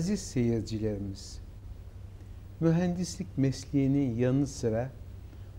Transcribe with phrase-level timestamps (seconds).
[0.00, 1.40] Aziz seyircilerimiz,
[2.60, 4.90] mühendislik mesleğinin yanı sıra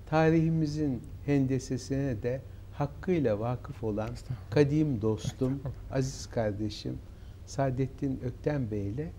[0.05, 2.41] tarihimizin hendesesine de
[2.72, 4.09] hakkıyla vakıf olan
[4.49, 6.98] kadim dostum, aziz kardeşim
[7.46, 9.12] Saadettin Ökten Bey ile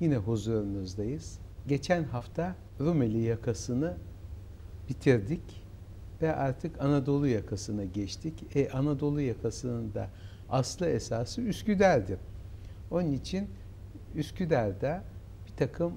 [0.00, 1.38] yine huzurunuzdayız.
[1.66, 3.96] Geçen hafta Rumeli yakasını
[4.88, 5.66] bitirdik
[6.22, 8.56] ve artık Anadolu yakasına geçtik.
[8.56, 10.08] E, Anadolu yakasının da
[10.48, 12.18] aslı esası Üsküdar'dır.
[12.90, 13.48] Onun için
[14.14, 15.04] Üsküdar'da
[15.46, 15.92] bir takım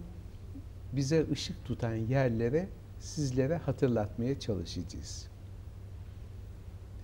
[0.93, 2.67] bize ışık tutan yerlere
[2.99, 5.27] sizlere hatırlatmaya çalışacağız.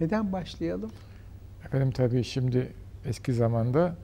[0.01, 0.91] Neden başlayalım?
[1.65, 2.73] Efendim tabii şimdi
[3.05, 3.95] eski zamanda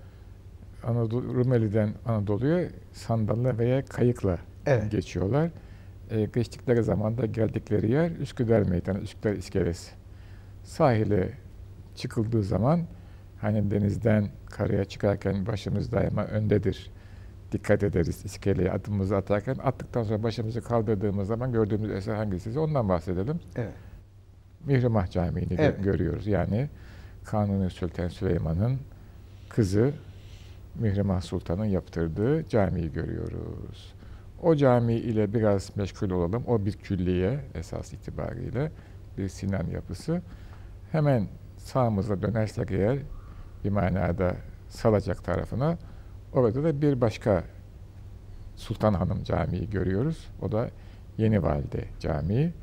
[0.84, 4.92] Anadolu, Rumeli'den Anadolu'ya sandalla veya kayıkla evet.
[4.92, 5.50] geçiyorlar.
[6.12, 9.92] Ee, geçtikleri zaman da geldikleri yer Üsküdar Meydanı, Üsküdar İskelesi.
[10.64, 11.34] Sahile
[11.96, 12.82] çıkıldığı zaman
[13.44, 16.92] hani denizden karaya çıkarken başımız daima öndedir.
[17.52, 19.56] Dikkat ederiz iskeleye adımımızı atarken.
[19.64, 22.60] Attıktan sonra başımızı kaldırdığımız zaman gördüğümüz eser hangisi?
[22.60, 23.40] Ondan bahsedelim.
[23.56, 23.74] Evet.
[24.66, 25.84] Mihrimah Camii'ni evet.
[25.84, 26.28] görüyoruz.
[26.28, 26.70] Yani
[27.24, 28.80] Kanuni Sultan Süleyman'ın
[29.50, 29.94] kızı
[30.76, 33.94] Mihrimah Sultan'ın yaptırdığı camiyi görüyoruz.
[34.42, 36.44] O cami ile biraz meşgul olalım.
[36.48, 38.72] O bir külliye esas itibariyle
[39.18, 40.22] bir Sinan yapısı.
[40.92, 43.00] Hemen sağımıza dönersek eğer
[43.64, 44.36] bir manada
[44.70, 45.78] Salacak tarafına
[46.34, 47.44] orada da bir başka
[48.56, 50.28] Sultan Hanım Camii görüyoruz.
[50.42, 50.70] O da
[51.18, 52.54] Yeni Valide Camii.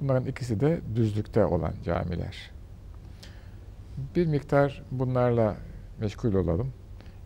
[0.00, 2.50] Bunların ikisi de düzlükte olan camiler.
[4.16, 5.56] Bir miktar bunlarla
[6.00, 6.72] meşgul olalım.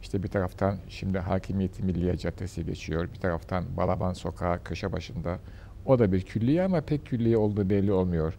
[0.02, 3.08] İşte bir taraftan şimdi Hakimiyeti Milliye Caddesi geçiyor.
[3.14, 5.38] Bir taraftan Balaban Sokağı köşe başında.
[5.86, 8.38] O da bir külliye ama pek külliye olduğu belli olmuyor.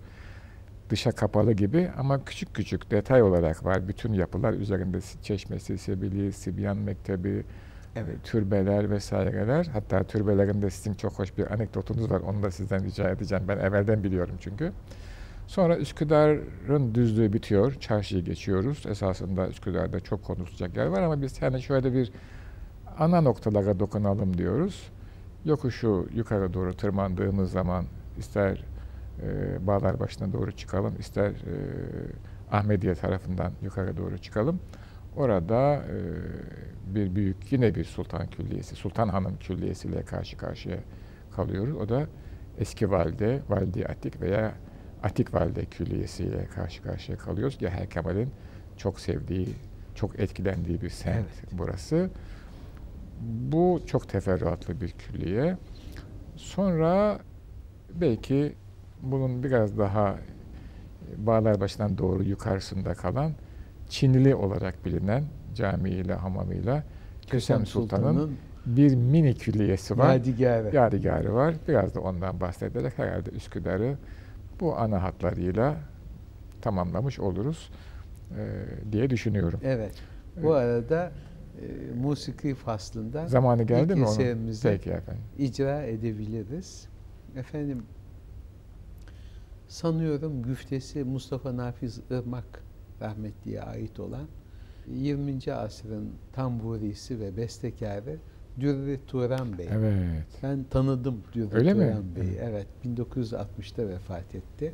[0.89, 3.87] Dışa kapalı gibi ama küçük küçük detay olarak var.
[3.87, 7.43] Bütün yapılar üzerinde çeşmesi, sebili, Sibyan Mektebi,
[7.95, 8.23] evet.
[8.23, 9.65] türbeler vesaireler.
[9.65, 12.19] Hatta türbelerinde sizin çok hoş bir anekdotunuz var.
[12.19, 13.43] Onu da sizden rica edeceğim.
[13.47, 14.71] Ben evvelden biliyorum çünkü.
[15.47, 17.73] Sonra Üsküdar'ın düzlüğü bitiyor.
[17.73, 18.85] Çarşıyı geçiyoruz.
[18.85, 22.11] Esasında Üsküdar'da çok konuşacak yer var ama biz hani şöyle bir
[22.99, 24.91] ana noktalara dokunalım diyoruz.
[25.45, 27.85] Yokuşu yukarı doğru tırmandığımız zaman
[28.17, 28.63] ister
[29.23, 31.55] e, Bağlar başına doğru çıkalım, ister e,
[32.51, 34.59] Ahmediye tarafından yukarı doğru çıkalım.
[35.15, 35.97] Orada e,
[36.95, 40.77] bir büyük yine bir Sultan Külliyesi, Sultan Hanım Külliyesi ile karşı karşıya
[41.35, 41.75] kalıyoruz.
[41.75, 42.07] O da
[42.57, 44.55] eski valide, valide Atik veya
[45.03, 47.57] Atik Valide Külliyesi ile karşı karşıya kalıyoruz.
[47.61, 48.29] Yahya Kemal'in
[48.77, 49.49] çok sevdiği,
[49.95, 51.49] çok etkilendiği bir semt evet.
[51.51, 52.09] burası.
[53.21, 55.57] Bu çok teferruatlı bir külliye.
[56.35, 57.19] Sonra
[57.93, 58.55] belki
[59.01, 60.15] bunun biraz daha
[61.17, 63.31] bağlar başından doğru yukarısında kalan
[63.89, 65.23] Çinli olarak bilinen
[65.55, 66.83] camiyle, hamamıyla
[67.27, 68.29] Kösem Sultan'ın Sultan
[68.65, 70.13] bir mini külliyesi var.
[70.13, 70.75] Yadigarı.
[70.75, 71.55] Yadigarı var.
[71.67, 73.97] Biraz da ondan bahsederek herhalde Üsküdar'ı
[74.59, 75.75] bu ana hatlarıyla
[76.61, 77.71] tamamlamış oluruz
[78.37, 79.59] e, diye düşünüyorum.
[79.63, 79.93] Evet.
[80.35, 80.91] Bu evet.
[80.91, 81.11] arada
[81.61, 84.55] e, musiki faslında zamanı geldi mi onun?
[84.63, 85.23] Peki efendim.
[85.37, 86.87] icra edebiliriz.
[87.35, 87.83] Efendim
[89.67, 92.63] sanıyorum güftesi Mustafa Nafiz Irmak
[93.01, 94.27] rahmetliye ait olan
[94.87, 95.53] 20.
[95.53, 98.17] asrın tamburisi ve bestekarı
[98.59, 99.67] Dürri Turan Bey.
[99.71, 100.27] Evet.
[100.43, 102.37] Ben tanıdım Dürri Öyle Turan Bey'i.
[102.41, 102.67] Evet.
[102.85, 104.73] 1960'ta vefat etti.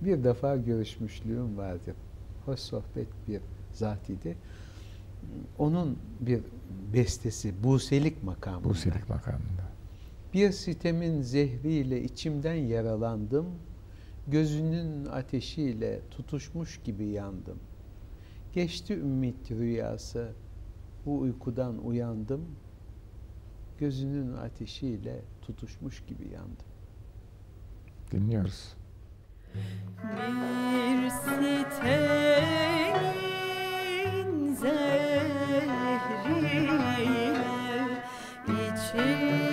[0.00, 1.94] Bir defa görüşmüşlüğüm vardı.
[2.44, 3.40] Hoş sohbet bir
[3.72, 4.36] zat idi.
[5.58, 6.40] Onun bir
[6.92, 8.68] bestesi Buselik makamında.
[8.68, 9.66] Buselik makamında.
[10.34, 13.46] Bir sitemin zehriyle içimden yaralandım.
[14.28, 17.58] Gözünün ateşiyle tutuşmuş gibi yandım.
[18.52, 20.32] Geçti ümit rüyası.
[21.06, 22.56] Bu uykudan uyandım
[23.78, 26.66] gözünün ateşiyle tutuşmuş gibi yandım.
[28.12, 28.76] Dinliyoruz.
[30.02, 32.16] Bir sitenin
[34.54, 35.96] zehriyle
[38.48, 39.45] içimden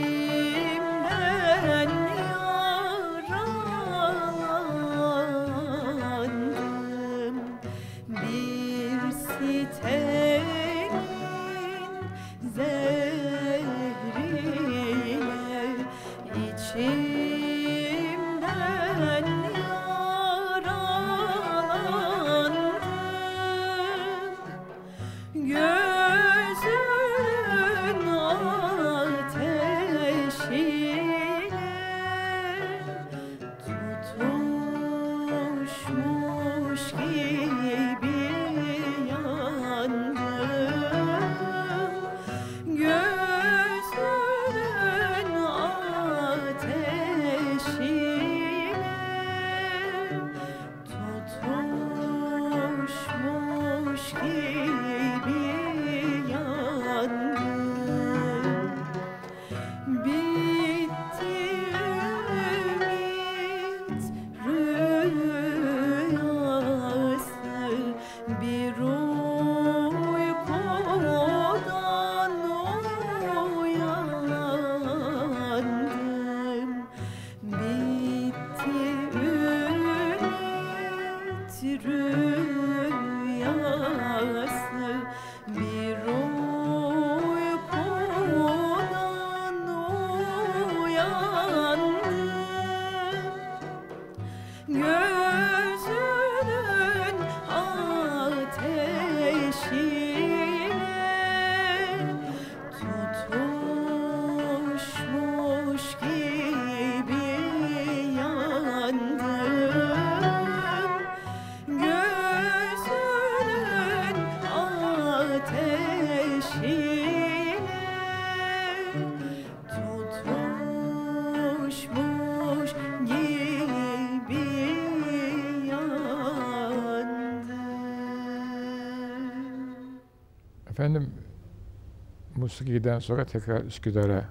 [132.43, 134.25] musikiden sonra tekrar Üsküdar'a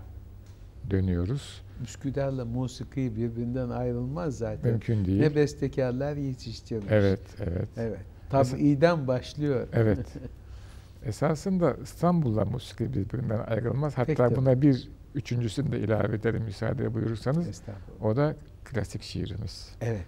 [0.90, 1.62] dönüyoruz.
[1.84, 4.70] Üsküdar'la musiki birbirinden ayrılmaz zaten.
[4.70, 5.20] Mümkün değil.
[5.20, 6.86] Ne bestekarlar yetiştirmiş.
[6.90, 7.68] Evet, evet.
[7.76, 8.00] Evet.
[8.30, 9.68] Tabi'den başlıyor.
[9.72, 10.06] Evet.
[11.04, 13.98] Esasında İstanbul'la musiki birbirinden ayrılmaz.
[13.98, 17.62] Hatta Pek buna bir üçüncüsünü de ilave ederim müsaade buyurursanız.
[18.02, 19.74] O da klasik şiirimiz.
[19.80, 20.06] Evet.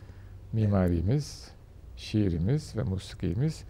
[0.52, 1.50] Mimarimiz,
[1.96, 3.64] şiirimiz ve musikimiz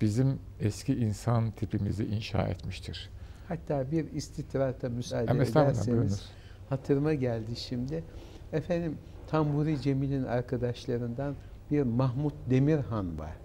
[0.00, 3.10] bizim eski insan tipimizi inşa etmiştir.
[3.52, 6.30] Hatta bir istitrata müsaade Ama ederseniz
[6.68, 8.04] hatırıma geldi şimdi.
[8.52, 11.34] Efendim Tamburi Cemil'in arkadaşlarından
[11.70, 13.36] bir Mahmut Demirhan var.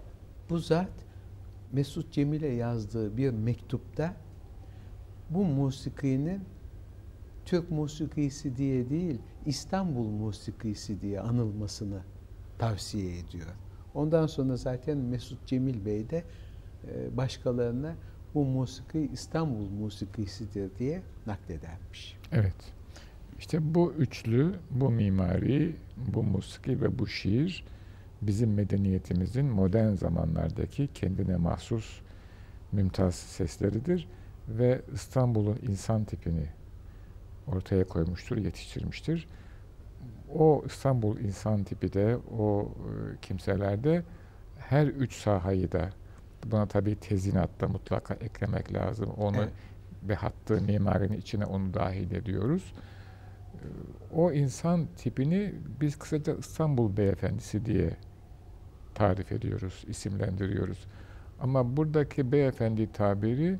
[0.50, 0.90] Bu zat
[1.72, 4.14] Mesut Cemil'e yazdığı bir mektupta
[5.30, 6.40] bu musikinin
[7.44, 12.00] Türk musikisi diye değil İstanbul musikisi diye anılmasını
[12.58, 13.54] tavsiye ediyor.
[13.94, 16.24] Ondan sonra zaten Mesut Cemil Bey de
[16.88, 17.94] e, başkalarına
[18.38, 22.16] bu musiki İstanbul musikisidir diye nakledermiş.
[22.32, 22.54] Evet.
[23.38, 27.64] İşte bu üçlü, bu mimari, bu musiki ve bu şiir
[28.22, 32.00] bizim medeniyetimizin modern zamanlardaki kendine mahsus
[32.72, 34.08] mümtaz sesleridir
[34.48, 36.46] ve İstanbul'un insan tipini
[37.46, 39.28] ortaya koymuştur, yetiştirmiştir.
[40.34, 44.02] O İstanbul insan tipi de, o e, kimselerde
[44.58, 45.90] her üç sahayı da
[46.50, 49.10] buna tabii tezinatta mutlaka eklemek lazım.
[49.10, 49.52] Onu Evet.
[50.02, 52.72] ve hattı mimarinin içine onu dahil ediyoruz.
[53.54, 53.58] Ee,
[54.14, 57.90] O insan tipini biz kısaca İstanbul beyefendisi diye
[58.94, 60.86] tarif ediyoruz, isimlendiriyoruz.
[61.40, 63.58] Ama buradaki beyefendi tabiri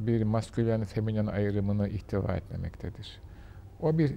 [0.00, 3.20] bir maskülen feminen ayrımını ihtiva etmemektedir.
[3.80, 4.14] O bir e,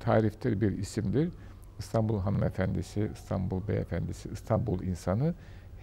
[0.00, 1.30] tariftir, bir isimdir.
[1.78, 5.34] İstanbul hanımefendisi, İstanbul beyefendisi, İstanbul insanı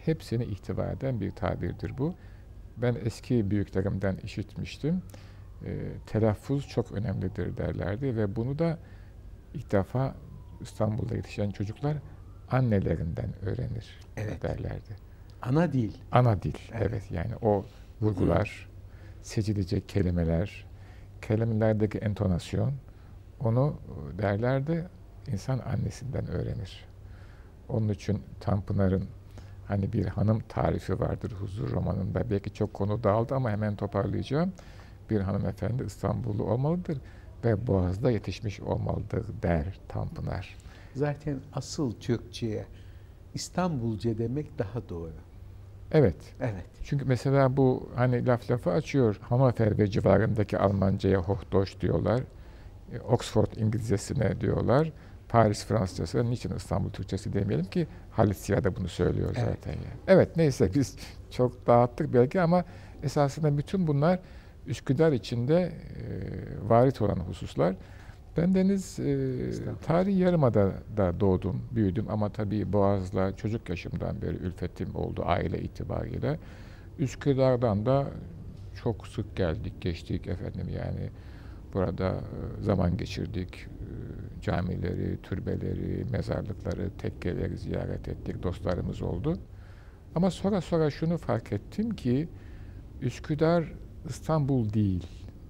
[0.06, 2.16] hepsini ihtiva eden bir tabirdir bu.
[2.78, 5.02] Ben eski büyüklerimden işitmiştim.
[5.66, 8.78] E, telaffuz çok önemlidir derlerdi ve bunu da
[9.54, 10.16] ilk defa
[10.62, 11.98] İstanbul'da yetişen çocuklar
[12.52, 14.44] annelerinden öğrenir Evet.
[14.44, 14.96] derlerdi.
[15.42, 15.94] Ana dil.
[16.12, 16.88] Ana dil, Evet.
[16.90, 17.66] evet, yani o
[18.02, 18.70] vurgular,
[19.22, 20.66] seçilecek kelimeler,
[21.22, 22.74] kelimelerdeki entonasyon,
[23.40, 23.80] onu
[24.18, 24.88] derlerdi,
[25.28, 26.86] insan annesinden öğrenir.
[27.70, 29.08] Onun için Tanpınar'ın
[29.68, 32.30] hani bir hanım tarifi vardır Huzur romanında.
[32.30, 34.54] Belki çok konu dağıldı ama hemen toparlayacağım.
[35.10, 36.98] Bir hanımefendi İstanbullu olmalıdır
[37.44, 40.56] ve Boğaz'da yetişmiş olmalıdır der Tanpınar.
[40.96, 42.66] Zaten asıl Türkçe'ye
[43.34, 45.14] İstanbulca demek daha doğru.
[45.92, 46.16] Evet.
[46.40, 46.66] Evet.
[46.84, 49.18] Çünkü mesela bu hani laf lafı açıyor.
[49.22, 52.22] Hannover ve civarındaki Almanca'ya Hochdeutsch diyorlar.
[52.94, 54.92] E, Oxford İngilizcesine diyorlar.
[55.30, 59.48] Paris Fransızcasına niçin İstanbul Türkçesi demeyelim ki Halit Ziya da bunu söylüyor Evet.
[59.50, 59.72] zaten.
[59.72, 59.86] Yani.
[60.08, 60.96] Evet neyse biz
[61.32, 62.64] çok dağıttık belki ama
[63.04, 64.20] esasında bütün bunlar
[64.68, 65.72] Üsküdar içinde e,
[66.70, 67.76] varit olan hususlar.
[68.38, 69.38] Ben deniz e,
[69.86, 76.40] tarihi yarımada da doğdum, büyüdüm ama tabii Boğaz'la çocuk yaşımdan beri ülfetim oldu aile itibariyle.
[77.00, 78.08] Üsküdar'dan da
[78.84, 81.10] çok sık geldik, geçtik efendim yani
[81.76, 83.56] burada e, zaman geçirdik.
[83.56, 89.38] E, Camileri, türbeleri, mezarlıkları, tekkeleri ziyaret ettik, dostlarımız oldu.
[90.16, 92.28] Ama sonra sonra şunu fark ettim ki
[93.02, 93.74] Üsküdar
[94.10, 95.08] İstanbul değil,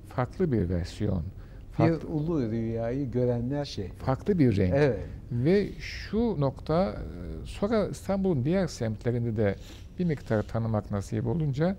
[0.10, 3.90] farklı bir versiyon, Bir farklı, ulu rüyayı görenler şey.
[3.90, 4.74] farklı bir renk.
[4.78, 5.00] Evet.
[5.32, 9.56] Ve şu nokta e, sonra İstanbul'un diğer semtlerinde de
[10.00, 11.76] bir miktar tanımak nasip olunca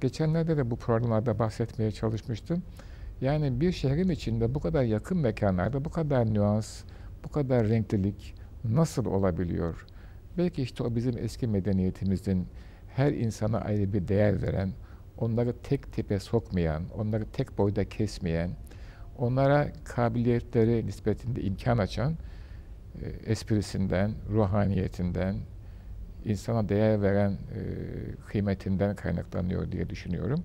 [0.00, 2.62] geçenlerde de bu programlarda bahsetmeye çalışmıştım.
[3.20, 6.82] Yani bir şehrin içinde bu kadar yakın mekanlarda bu kadar nüans,
[7.24, 9.86] bu kadar renklilik nasıl olabiliyor?
[10.38, 12.48] Belki işte o bizim eski medeniyetimizin
[12.88, 14.72] her insana ayrı bir değer veren,
[15.18, 18.50] onları tek tipe sokmayan, onları tek boyda kesmeyen,
[19.18, 22.14] onlara kabiliyetleri nispetinde imkan açan
[23.02, 25.36] e, esprisinden, ruhaniyetinden,
[26.24, 27.60] insana değer veren e,
[28.26, 30.44] kıymetinden kaynaklanıyor diye düşünüyorum.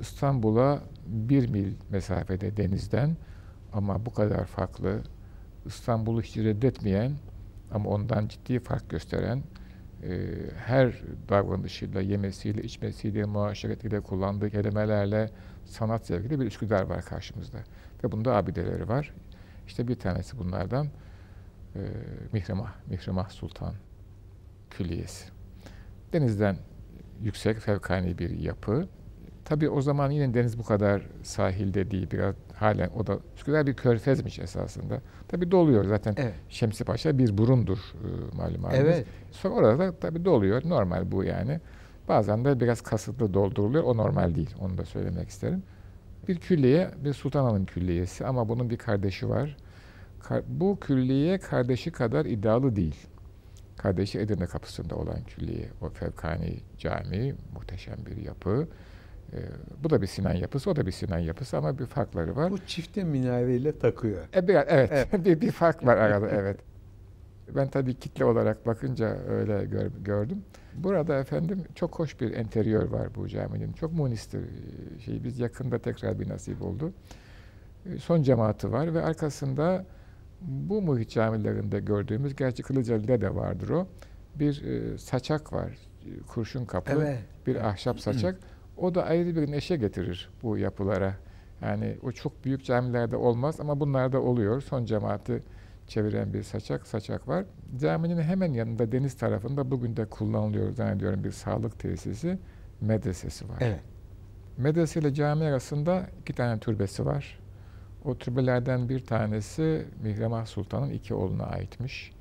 [0.00, 3.16] İstanbul'a bir mil mesafede denizden
[3.72, 5.02] ama bu kadar farklı,
[5.66, 7.12] İstanbul'u hiç reddetmeyen
[7.72, 9.42] ama ondan ciddi fark gösteren,
[10.02, 15.30] e, her davranışıyla, yemesiyle, içmesiyle, muaşeretiyle, kullandığı kelimelerle
[15.64, 17.58] sanat sevgili bir Üsküdar var karşımızda.
[18.04, 19.14] Ve bunda abideleri var.
[19.66, 20.86] İşte bir tanesi bunlardan
[21.74, 21.80] e,
[22.32, 23.74] Mihrimah, Mihrimah Sultan
[24.70, 25.28] Külliyesi.
[26.12, 26.56] Denizden
[27.22, 28.88] yüksek, fevkani bir yapı.
[29.46, 33.74] Tabii o zaman yine deniz bu kadar sahilde değil, biraz halen o da Üsküdar bir
[33.74, 35.00] körfezmiş esasında.
[35.28, 36.14] Tabii doluyor zaten.
[36.16, 36.34] Evet.
[36.48, 38.64] Şemsi Paşa bir burundur e, malum.
[38.72, 39.06] Evet.
[39.30, 40.62] Sonra orada tabii doluyor.
[40.64, 41.60] Normal bu yani.
[42.08, 43.84] Bazen de biraz kasıtlı dolduruluyor.
[43.84, 44.54] O normal değil.
[44.60, 45.62] Onu da söylemek isterim.
[46.28, 49.56] Bir külliye, bir Sultanahmet Külliyesi ama bunun bir kardeşi var.
[50.48, 53.06] Bu külliye kardeşi kadar iddialı değil.
[53.76, 55.68] Kardeşi Edirne kapısında olan külliye.
[55.80, 58.68] O Fevkani Camii, muhteşem bir yapı.
[59.32, 59.38] Ee,
[59.84, 62.50] bu da bir Sinan yapısı, o da bir Sinan yapısı ama bir farkları var.
[62.50, 64.22] Bu çifte minareyle takıyor.
[64.34, 65.08] E, biraz, evet, evet.
[65.24, 66.56] bir, bir fark var arada, evet.
[67.54, 70.44] Ben tabii kitle olarak bakınca öyle gör, gördüm.
[70.74, 73.72] Burada efendim çok hoş bir enteriyor var bu caminin.
[73.72, 74.40] Çok munistir.
[75.04, 76.92] Şey, biz yakında tekrar bir nasip oldu.
[77.86, 79.84] Ee, son cemaati var ve arkasında
[80.40, 83.86] bu muhit camilerinde gördüğümüz, gerçi Kılıcalı'da de vardır o.
[84.34, 85.70] Bir e, saçak var,
[86.26, 87.18] kurşun kapı, evet.
[87.46, 88.38] bir ahşap saçak.
[88.76, 91.14] O da ayrı bir neşe getirir bu yapılara.
[91.62, 94.60] Yani o çok büyük camilerde olmaz ama bunlarda oluyor.
[94.60, 95.42] Son cemaati
[95.86, 97.44] çeviren bir saçak, saçak var.
[97.80, 102.38] Caminin hemen yanında deniz tarafında bugün de kullanılıyor zannediyorum bir sağlık tesisi,
[102.80, 103.56] medresesi var.
[103.60, 103.80] Evet.
[104.58, 107.38] Medrese ile cami arasında iki tane türbesi var.
[108.04, 112.15] O türbelerden bir tanesi Mihrimah Sultan'ın iki oğluna aitmiş.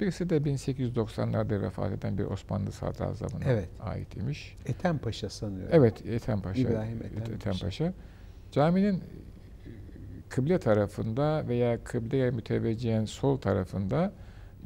[0.00, 3.68] Birisi de 1890'larda vefat eden bir Osmanlı sadrazamına evet.
[3.80, 4.56] ait imiş.
[4.66, 5.70] Ethem Paşa sanıyorum.
[5.72, 6.60] Evet, Ethem Paşa.
[6.60, 7.64] İbrahim Ethem, Ethem Paşa.
[7.64, 7.92] Paşa.
[8.52, 9.02] Caminin
[10.28, 14.12] kıble tarafında veya kıbleye müteveccihen sol tarafında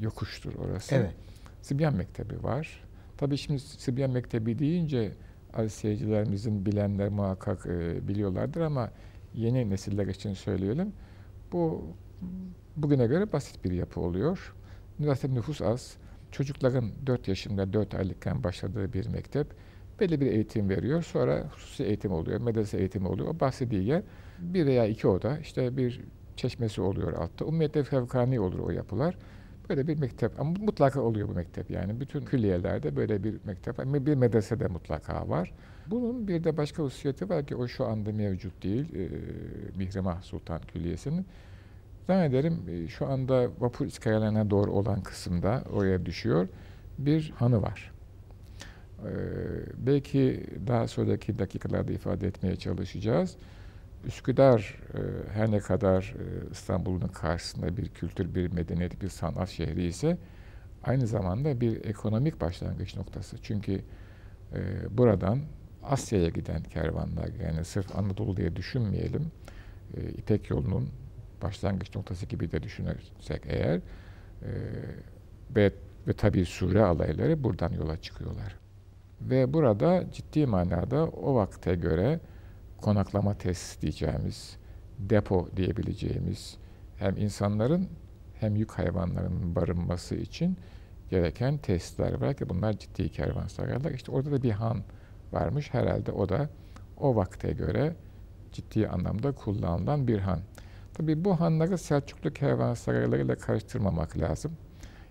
[0.01, 0.95] yokuştur orası.
[0.95, 1.15] Evet.
[1.63, 2.85] Sibyan Mektebi var.
[3.17, 5.13] Tabii şimdi Sibyan Mektebi deyince
[5.55, 8.91] aziz seyircilerimizin bilenler muhakkak e, biliyorlardır ama
[9.35, 10.93] yeni nesiller için söyleyelim.
[11.53, 11.85] Bu
[12.77, 14.55] bugüne göre basit bir yapı oluyor.
[15.01, 15.97] Zaten nüfus az.
[16.31, 19.47] Çocukların 4 yaşında 4 aylıkken başladığı bir mektep
[20.01, 21.03] belli bir eğitim veriyor.
[21.03, 23.29] Sonra hususi eğitim oluyor, medrese eğitimi oluyor.
[23.29, 24.03] O bahsettiği yer
[24.39, 26.01] bir veya iki oda, işte bir
[26.37, 27.45] çeşmesi oluyor altta.
[27.45, 29.17] Umumiyette fevkani olur o yapılar.
[29.69, 32.01] Böyle bir mektep ama mutlaka oluyor bu mektep yani.
[32.01, 35.53] Bütün külliyelerde böyle bir mektep, bir medrese de mutlaka var.
[35.87, 38.95] Bunun bir de başka hususiyeti var ki o şu anda mevcut değil.
[38.95, 39.09] E,
[39.79, 41.27] Mihrimah Sultan Külliyesi'nin.
[42.07, 46.49] Zannederim e, şu anda vapur iskelelerine doğru olan kısımda oraya düşüyor.
[46.99, 47.93] Bir hanı var.
[49.03, 49.09] Ee,
[49.77, 53.37] belki daha sonraki dakikalarda ifade etmeye çalışacağız.
[54.05, 54.99] Üsküdar e,
[55.33, 60.19] her ne kadar e, İstanbul'un karşısında bir kültür, bir medeniyet, bir sanat şehri ise
[60.83, 63.37] aynı zamanda bir ekonomik başlangıç noktası.
[63.43, 63.81] Çünkü
[64.55, 64.61] e,
[64.99, 65.39] buradan
[65.83, 69.33] Asya'ya giden kervanlar yani sırf Anadolu diye düşünmeyelim.
[69.97, 70.89] E, İpek yolunun
[71.43, 74.51] başlangıç noktası gibi de düşünürsek eğer e,
[75.57, 75.73] ve,
[76.09, 78.57] ve tabii sure alayları buradan yola çıkıyorlar.
[79.21, 82.21] Ve burada ciddi manada o vakte göre
[82.81, 84.57] konaklama tesis diyeceğimiz,
[84.99, 86.57] depo diyebileceğimiz
[86.99, 87.89] hem insanların
[88.41, 90.57] hem yük hayvanlarının barınması için
[91.11, 93.91] gereken tesisler var ki bunlar ciddi kervansaraylar.
[93.91, 94.83] İşte orada da bir han
[95.33, 95.75] varmış.
[95.75, 96.49] Herhalde o da
[96.97, 97.95] o vakte göre
[98.53, 100.41] ciddi anlamda kullanılan bir han.
[100.95, 104.53] Tabi bu hanları Selçuklu kervansaraylarıyla karıştırmamak lazım.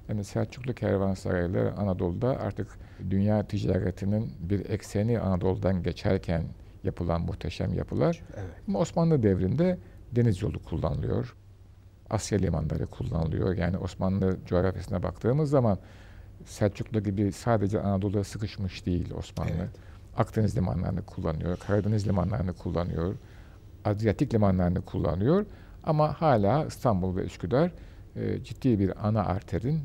[0.09, 2.67] Yani Selçuklu kervansarayları Anadolu'da artık
[3.09, 6.43] dünya ticaretinin bir ekseni Anadolu'dan geçerken
[6.83, 8.23] yapılan muhteşem yapılar.
[8.35, 8.49] Evet.
[8.67, 9.77] Ama Osmanlı devrinde
[10.11, 11.35] deniz yolu kullanılıyor.
[12.09, 13.57] Asya limanları kullanılıyor.
[13.57, 15.79] Yani Osmanlı coğrafyasına baktığımız zaman
[16.45, 19.51] Selçuklu gibi sadece Anadolu'ya sıkışmış değil Osmanlı.
[19.59, 19.69] Evet.
[20.17, 23.15] Akdeniz limanlarını kullanıyor, Karadeniz limanlarını kullanıyor,
[23.85, 25.45] Adriyatik limanlarını kullanıyor.
[25.83, 27.71] Ama hala İstanbul ve Üsküdar
[28.15, 29.79] e, ciddi bir ana arterin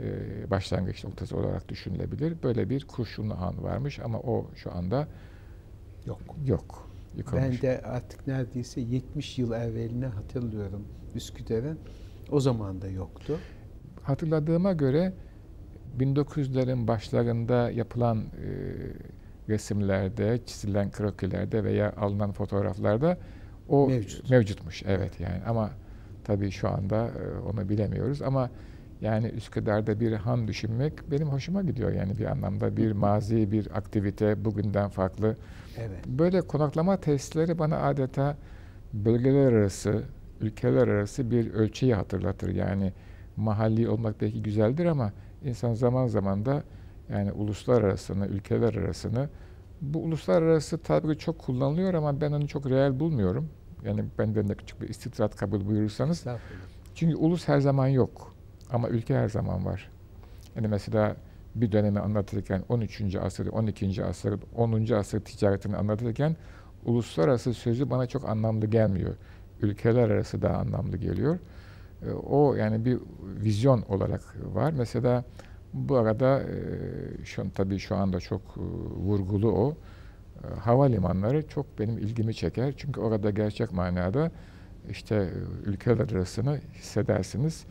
[0.00, 2.42] e, başlangıç noktası olarak düşünülebilir.
[2.42, 5.08] Böyle bir kurşunlu han varmış ama o şu anda
[6.06, 6.20] yok.
[6.46, 6.90] Yok.
[7.16, 7.44] Yıkılmış.
[7.44, 10.84] Ben de artık neredeyse 70 yıl evveline hatırlıyorum
[11.14, 11.78] Üsküdar'ın.
[12.30, 13.38] O zaman da yoktu.
[14.02, 15.12] Hatırladığıma göre
[15.98, 18.24] 1900'lerin başlarında yapılan e,
[19.48, 23.18] resimlerde, çizilen krokilerde veya alınan fotoğraflarda
[23.68, 24.30] o Mevcut.
[24.30, 24.82] mevcutmuş.
[24.86, 25.70] Evet yani ama
[26.24, 28.50] tabii şu anda e, onu bilemiyoruz ama
[29.00, 34.44] yani Üsküdar'da bir han düşünmek benim hoşuma gidiyor yani bir anlamda bir mazi bir aktivite
[34.44, 35.36] bugünden farklı.
[35.78, 36.06] Evet.
[36.06, 38.36] Böyle konaklama tesisleri bana adeta
[38.92, 40.02] bölgeler arası,
[40.40, 42.54] ülkeler arası bir ölçeği hatırlatır.
[42.54, 42.92] Yani
[43.36, 45.12] mahalli olmak belki güzeldir ama
[45.44, 46.62] insan zaman zaman da
[47.10, 49.28] yani uluslar arasını, ülkeler arasını
[49.80, 53.48] bu uluslararası tabiri çok kullanılıyor ama ben onu çok real bulmuyorum.
[53.84, 56.24] Yani benden de küçük bir istitrat kabul buyurursanız.
[56.94, 58.34] Çünkü ulus her zaman yok.
[58.70, 59.90] Ama ülke her zaman var.
[60.56, 61.16] Yani mesela
[61.54, 63.16] bir dönemi anlatırken 13.
[63.16, 64.04] asır, 12.
[64.04, 64.92] asır, 10.
[64.92, 66.36] asır ticaretini anlatırken
[66.84, 69.14] uluslararası sözü bana çok anlamlı gelmiyor.
[69.62, 71.38] Ülkeler arası daha anlamlı geliyor.
[72.02, 74.72] Ee, o yani bir vizyon olarak var.
[74.72, 75.24] Mesela
[75.74, 78.60] Bu arada e, şu tabii şu anda çok e,
[79.00, 79.76] vurgulu o.
[80.44, 82.74] E, havalimanları çok benim ilgimi çeker.
[82.76, 84.30] Çünkü orada gerçek manada
[84.90, 85.30] işte
[85.64, 87.64] ülkeler arasını hissedersiniz.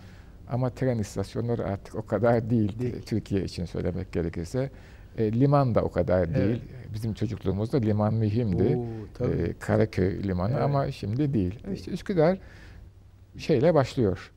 [0.50, 3.02] Ama tren istasyonları artık o kadar değil, değil.
[3.06, 4.70] Türkiye için söylemek gerekirse.
[5.18, 6.62] E, liman da o kadar değil.
[6.94, 8.78] Bizim çocukluğumuzda liman mühimdi.
[9.22, 10.62] Oo, e, Karaköy limanı evet.
[10.62, 11.60] ama şimdi değil.
[11.74, 12.38] İşte Üsküdar
[13.38, 14.32] şeyle başlıyor.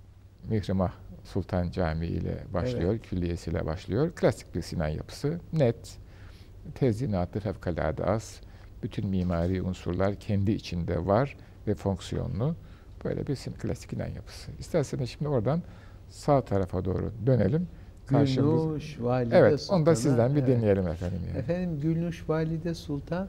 [0.49, 0.93] Mihrimah
[1.27, 3.09] Sultan Camii ile başlıyor, evet.
[3.09, 4.11] külliyesiyle başlıyor.
[4.11, 5.41] Klasik bir Sinan yapısı.
[5.53, 5.99] Net,
[6.75, 8.41] tezinatı fevkalade az.
[8.83, 11.37] Bütün mimari unsurlar kendi içinde var
[11.67, 12.55] ve fonksiyonlu.
[13.05, 14.51] Böyle bir klasik Sinan yapısı.
[14.59, 15.63] İsterseniz şimdi oradan
[16.09, 17.69] sağ tarafa doğru dönelim.
[18.09, 19.79] Gülnuş Valide evet, Sultan'a.
[19.79, 20.57] onu da sizden bir evet.
[20.57, 21.21] dinleyelim efendim.
[21.29, 21.39] Yani.
[21.39, 23.29] Efendim Gülnuş Valide Sultan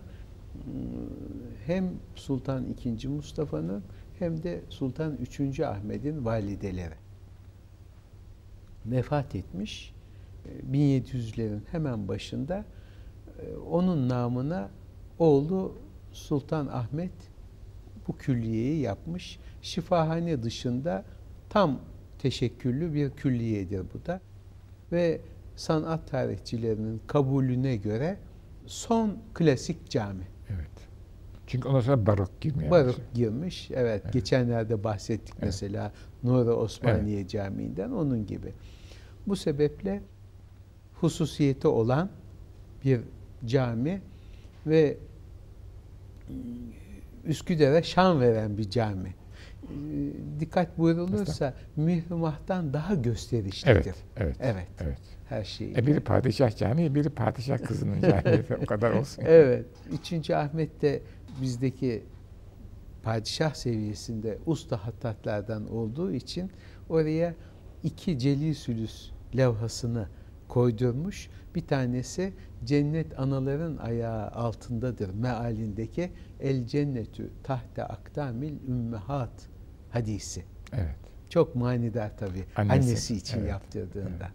[1.65, 3.07] hem Sultan II.
[3.07, 3.83] Mustafa'nın
[4.19, 5.65] hem de Sultan III.
[5.65, 7.06] Ahmet'in valideleri
[8.91, 9.93] vefat etmiş.
[10.71, 12.65] 1700'lerin hemen başında
[13.71, 14.69] onun namına
[15.19, 15.75] oğlu
[16.11, 17.11] Sultan Ahmet
[18.07, 19.39] bu külliyeyi yapmış.
[19.61, 21.05] Şifahane dışında
[21.49, 21.79] tam
[22.19, 24.21] teşekküllü bir külliyedir bu da.
[24.91, 25.21] Ve
[25.55, 28.17] sanat tarihçilerinin kabulüne göre
[28.65, 30.27] son klasik cami.
[30.49, 30.67] Evet.
[31.47, 32.71] Çünkü ondan sonra barok girmiyor.
[32.71, 33.71] Barok girmiş.
[33.71, 34.01] Evet.
[34.03, 34.13] evet.
[34.13, 35.43] Geçenlerde bahsettik evet.
[35.43, 35.91] mesela
[36.23, 37.29] Nuri Osmaniye evet.
[37.29, 38.53] Camii'nden onun gibi.
[39.27, 40.01] Bu sebeple
[40.93, 42.09] hususiyeti olan
[42.85, 43.01] bir
[43.45, 44.01] cami
[44.67, 44.97] ve
[47.25, 49.15] Üsküdar'a şan veren bir cami.
[50.39, 53.73] Dikkat buyurulursa mührimahtan daha gösterişlidir.
[53.73, 54.35] Evet, evet.
[54.39, 54.67] Evet.
[54.79, 54.99] evet.
[55.29, 55.71] Her şey.
[55.71, 58.43] E biri padişah camii, biri padişah kızının camii.
[58.63, 59.23] o kadar olsun.
[59.27, 59.65] Evet.
[59.91, 61.01] Üçüncü Ahmet de
[61.41, 62.03] bizdeki
[63.03, 66.51] padişah seviyesinde usta hattatlardan olduğu için
[66.89, 67.33] oraya
[67.83, 70.07] iki celil sülüs levhasını
[70.47, 71.29] koydurmuş.
[71.55, 79.49] Bir tanesi cennet anaların ayağı altındadır mealindeki el cennetü tahte aktamil ümmehat
[79.89, 80.43] hadisi.
[80.73, 80.95] Evet.
[81.29, 82.43] Çok manidar tabii.
[82.55, 83.49] Annesi, Annesi için evet.
[83.49, 84.29] yaptırdığında.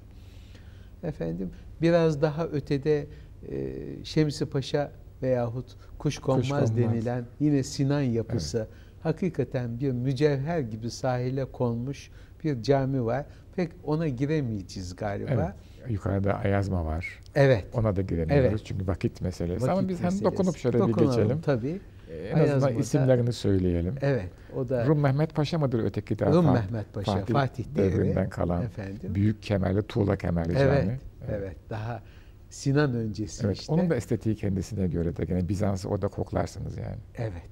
[1.02, 1.14] Evet.
[1.14, 1.50] Efendim
[1.82, 3.06] biraz daha ötede
[3.48, 8.68] e, Şemsi Paşa veyahut Kuş Konmaz, Kuş Konmaz denilen yine Sinan yapısı evet.
[9.02, 12.10] hakikaten bir mücevher gibi sahile konmuş
[12.44, 13.26] bir cami var.
[13.56, 15.30] Pek ona giremeyeceğiz galiba.
[15.30, 15.90] Evet.
[15.90, 17.20] Yukarıda Ayazma var.
[17.34, 17.64] Evet.
[17.74, 18.60] Ona da giremiyoruz evet.
[18.64, 19.62] çünkü vakit meselesi.
[19.62, 20.24] Vakit Ama biz meselesi.
[20.24, 21.40] hem dokunup şöyle Dokunalım, bir geçelim.
[21.40, 21.80] tabii.
[22.10, 23.94] Ee, en Ayazma'da, azından isimlerini söyleyelim.
[24.00, 24.30] Evet.
[24.56, 26.26] O da Rum Mehmet Paşa mıdır öteki de?
[26.26, 29.14] Rum Mehmet Paşa, Fatih, Fatih devrinden kalan efendim.
[29.14, 30.98] büyük kemerli, tuğla kemerli evet, cami.
[31.28, 31.40] Evet.
[31.42, 31.56] evet.
[31.70, 32.02] Daha
[32.50, 33.72] Sinan öncesi evet, işte.
[33.72, 36.98] Onun da estetiği kendisine göre de gene Bizans'ı orada koklarsınız yani.
[37.14, 37.50] Evet.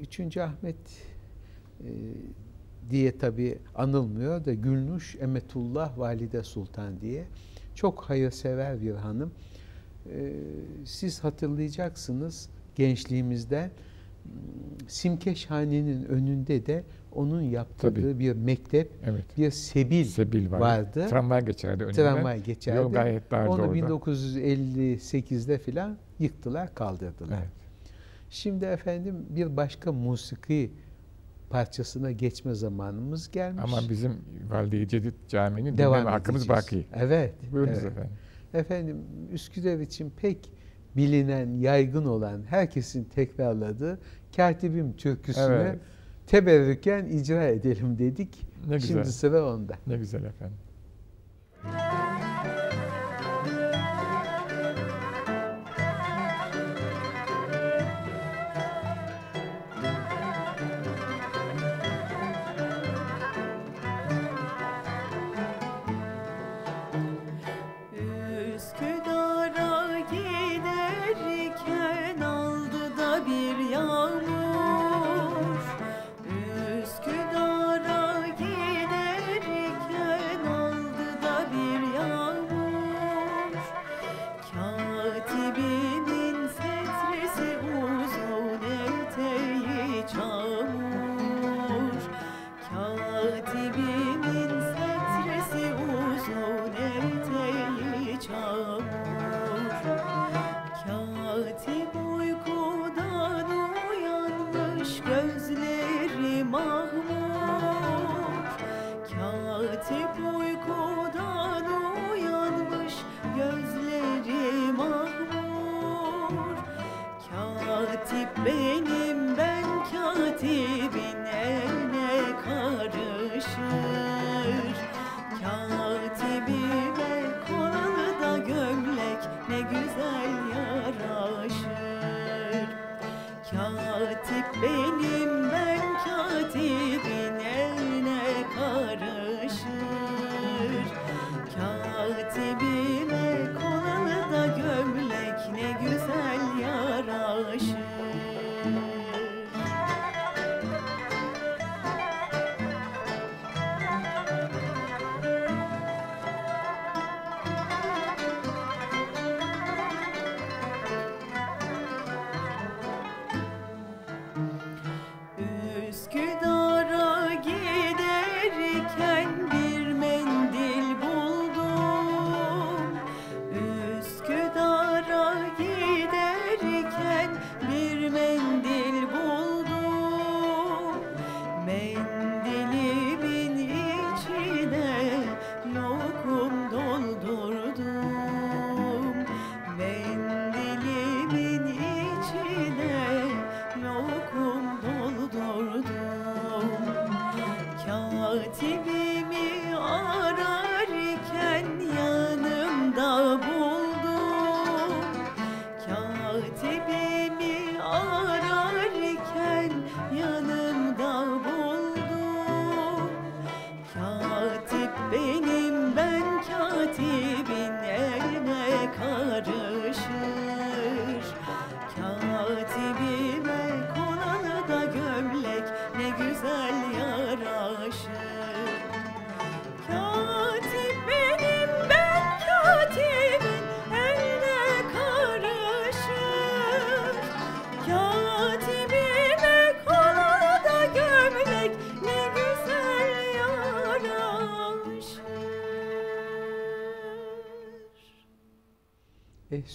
[0.00, 0.76] Üçüncü Ahmet
[1.80, 1.88] e,
[2.90, 7.24] diye tabi anılmıyor da Gülnuş Emetullah Valide Sultan diye
[7.74, 9.32] çok hayırsever bir hanım.
[10.12, 10.32] Ee,
[10.84, 13.70] siz hatırlayacaksınız gençliğimizde
[14.22, 18.18] hmm, Simkeşhane'nin önünde de onun yaptığı Tabii.
[18.18, 19.24] bir mektep, evet.
[19.38, 20.60] bir sebil, sebil var.
[20.60, 21.06] vardı.
[21.10, 22.02] Tramvay geçerdi önünden.
[22.02, 22.76] Tramvay geçerdi.
[22.76, 23.78] Yol gayet dardı Onu orada.
[23.78, 27.38] 1958'de filan yıktılar, kaldırdılar.
[27.38, 27.48] Evet.
[28.30, 30.70] Şimdi efendim bir başka musiki
[31.50, 33.64] parçasına geçme zamanımız gelmiş.
[33.64, 34.12] Ama bizim
[34.48, 36.86] Valide-i Cedid Camii'nin devam hakkımız baki.
[36.94, 37.34] Evet.
[37.52, 37.92] Buyurunuz evet.
[37.92, 38.12] efendim.
[38.54, 38.96] Efendim
[39.32, 40.50] Üsküdar için pek
[40.96, 43.98] bilinen, yaygın olan, herkesin tekrarladığı
[44.36, 45.80] Katibim türküsünü evet.
[46.26, 48.46] teberrüken icra edelim dedik.
[48.68, 48.88] Ne güzel.
[48.88, 49.74] Şimdi sıra onda.
[49.86, 50.58] Ne güzel efendim.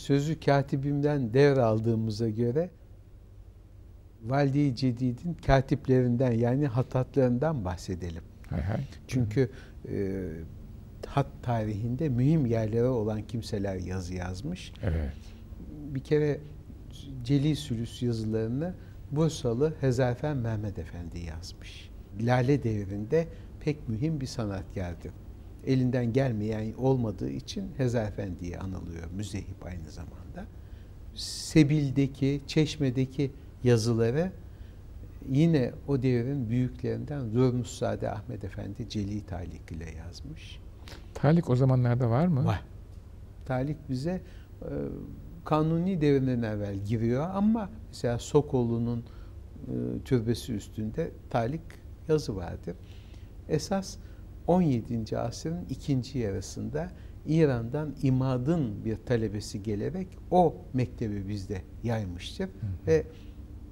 [0.03, 2.69] Sözü katibimden devraldığımıza göre
[4.23, 8.23] Valide-i Cedid'in katiplerinden yani hatatlarından bahsedelim.
[8.49, 8.79] Hay hay.
[9.07, 9.49] Çünkü
[9.89, 10.27] e,
[11.07, 14.73] hat tarihinde mühim yerlere olan kimseler yazı yazmış.
[14.83, 15.13] Evet.
[15.69, 16.39] Bir kere
[17.23, 18.73] Celi Sülüs yazılarını
[19.11, 21.89] Bursalı Hezarfen Mehmet Efendi yazmış.
[22.21, 23.27] Lale devrinde
[23.59, 25.22] pek mühim bir sanatkardı.
[25.67, 29.12] Elinden gelmeyen olmadığı için Hezarfen diye anılıyor.
[29.15, 30.45] Müzehip aynı zamanda.
[31.15, 33.32] Sebil'deki, Çeşme'deki
[33.63, 34.32] yazıları
[35.30, 40.60] yine o devrin büyüklerinden Zurnussade Ahmet Efendi Celi Talik ile yazmış.
[41.13, 42.45] Talik o zamanlarda var mı?
[42.45, 42.63] Var.
[43.45, 44.21] Talik bize
[44.62, 44.69] e,
[45.45, 49.73] kanuni devrinden evvel giriyor ama mesela Sokollu'nun e,
[50.06, 51.62] türbesi üstünde Talik
[52.08, 52.76] yazı vardır.
[53.49, 53.97] Esas
[54.47, 55.17] 17.
[55.17, 56.91] asrın ikinci yarısında
[57.25, 62.49] İran'dan İmad'ın bir talebesi gelerek o mektebi bizde yaymıştır
[62.88, 63.06] ve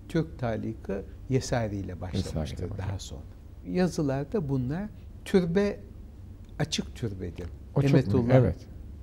[0.10, 0.94] Türk taliki
[1.30, 3.22] Yesari ile başlamıştır Yesari daha sonra.
[3.68, 4.90] Yazılarda bunlar
[5.26, 5.80] türbe
[6.60, 7.48] açık türbedir.
[7.76, 8.36] O Emetullah.
[8.36, 8.56] Evet.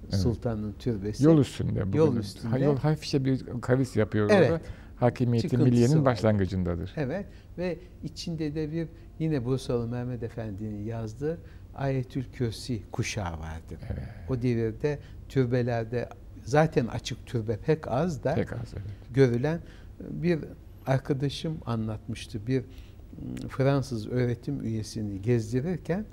[0.04, 0.20] evet.
[0.20, 1.24] Sultan'ın türbesi.
[1.24, 1.87] Yol üstünde.
[1.87, 2.48] Bugün Yol üstünde.
[2.50, 4.50] Ha, yol hafifçe bir kavis yapıyor Evet.
[4.50, 4.61] orada.
[4.96, 6.92] Hakimiyeti Çıkıntısı milliyenin başlangıcındadır.
[6.96, 7.26] Evet
[7.59, 11.38] ve içinde de bir yine Bursalı Mehmet Efendi'nin yazdığı
[11.78, 13.78] Ayetül Kürsi kuşağı vardır.
[13.90, 14.08] Evet.
[14.28, 16.08] O devirde türbelerde
[16.44, 19.14] zaten açık türbe pek az da Pek az evet.
[19.14, 19.60] görülen
[20.00, 20.38] bir
[20.86, 22.46] arkadaşım anlatmıştı.
[22.46, 26.04] Bir mm, Fransız öğretim üyesini gezdirirken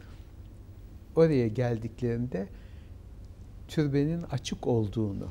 [1.16, 2.48] oraya geldiklerinde
[3.68, 5.30] türbenin açık olduğunu,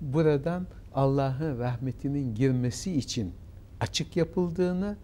[0.00, 3.32] buradan Allah'ın rahmetinin girmesi için
[3.80, 4.96] açık yapıldığını,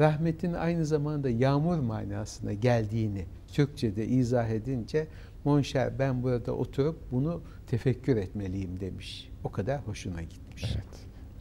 [0.00, 5.06] rahmetin aynı zamanda yağmur manasına geldiğini Türkçe'de izah edince
[5.44, 9.30] Monşer ben burada oturup bunu tefekkür etmeliyim demiş.
[9.44, 10.64] O kadar hoşuna gitmiş.
[10.74, 10.84] Evet.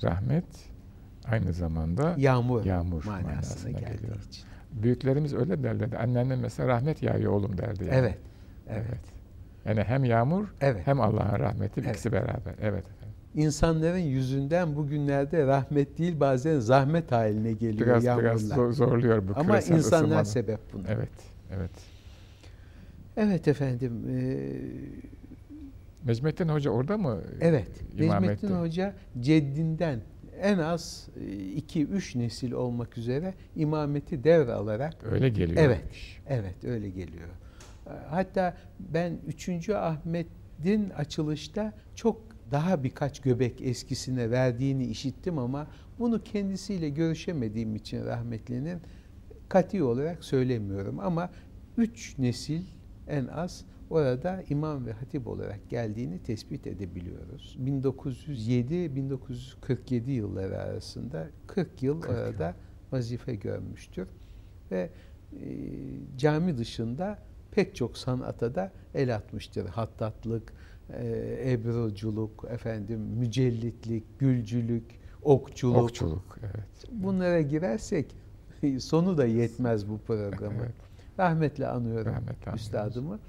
[0.04, 0.46] Rahmet
[1.26, 4.16] aynı zamanda Yağmur, Yağmur manasına, manasına geldiği geliyor.
[4.28, 4.44] için.
[4.72, 5.98] büyüklerimiz öyle derlerdi.
[5.98, 7.84] Anneannem mesela rahmet yağıyor oğlum derdi.
[7.84, 7.96] Yani.
[7.96, 8.18] Evet.
[8.70, 8.86] Evet.
[8.90, 9.00] Evet.
[9.66, 10.88] Yani hem yağmur Evet.
[10.88, 11.90] hem Allah'ın rahmeti Evet.
[11.90, 12.56] ikisi beraber.
[12.62, 13.16] Evet efendim.
[13.36, 18.30] İnsanların yüzünden bugünlerde rahmet değil bazen zahmet haline geliyor Biraz yağmurlar.
[18.32, 20.24] biraz zor- zorluyor bu Ama insanlar ısınmanın.
[20.24, 20.84] sebep buna.
[20.88, 21.10] Evet,
[21.58, 21.72] Evet.
[23.18, 23.48] Evet.
[23.48, 24.04] efendim.
[24.10, 24.52] eee,
[26.06, 27.22] Necmettin Hoca orada mı?
[27.42, 27.70] evet.
[28.00, 28.56] Necmettin etti?
[28.56, 30.02] Hoca ceddinden
[30.42, 31.10] en az
[31.56, 35.58] 2-3 nesil olmak üzere imameti devralarak Öyle geliyor.
[35.62, 35.84] Evet.
[36.28, 37.28] Evet öyle geliyor.
[38.10, 39.70] Hatta ben 3.
[39.70, 45.68] Ahmet'in açılışta çok daha birkaç göbek eskisine verdiğini işittim ama
[46.00, 48.80] bunu kendisiyle görüşemediğim için rahmetlinin
[49.50, 51.30] kati olarak söylemiyorum ama
[51.78, 52.62] üç nesil
[53.08, 57.58] en az orada imam ve hatip olarak geldiğini tespit edebiliyoruz.
[57.66, 62.54] 1907-1947 yılları arasında 40 yıl 40 orada yıl.
[62.92, 64.08] vazife görmüştür.
[64.72, 64.90] Ve
[65.34, 65.40] e,
[66.18, 67.20] cami dışında
[67.52, 69.66] pek çok sanata da el atmıştır.
[69.66, 70.54] Hattatlık,
[70.90, 75.78] e, ebruculuk, efendim mücellitlik, gülcülük, okçuluk.
[75.78, 76.86] Okçuluk, evet.
[76.92, 78.16] Bunlara girersek
[78.80, 80.64] sonu da yetmez bu programı.
[80.64, 80.87] Evet.
[81.20, 83.20] Rahmetle anıyorum Rahmetle üstadımı.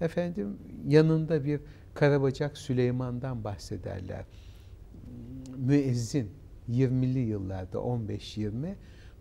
[0.00, 1.60] Efendim yanında bir
[1.94, 4.24] Karabacak Süleyman'dan bahsederler.
[5.56, 6.30] Müezzin
[6.70, 8.74] 20'li yıllarda 15-20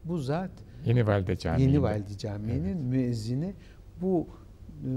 [0.04, 0.52] bu zat
[0.86, 1.62] Yeni Valide Camii.
[1.62, 2.86] Yeni Valide Camii'nin evet.
[2.86, 3.54] müezzini
[4.02, 4.28] bu
[4.84, 4.92] e,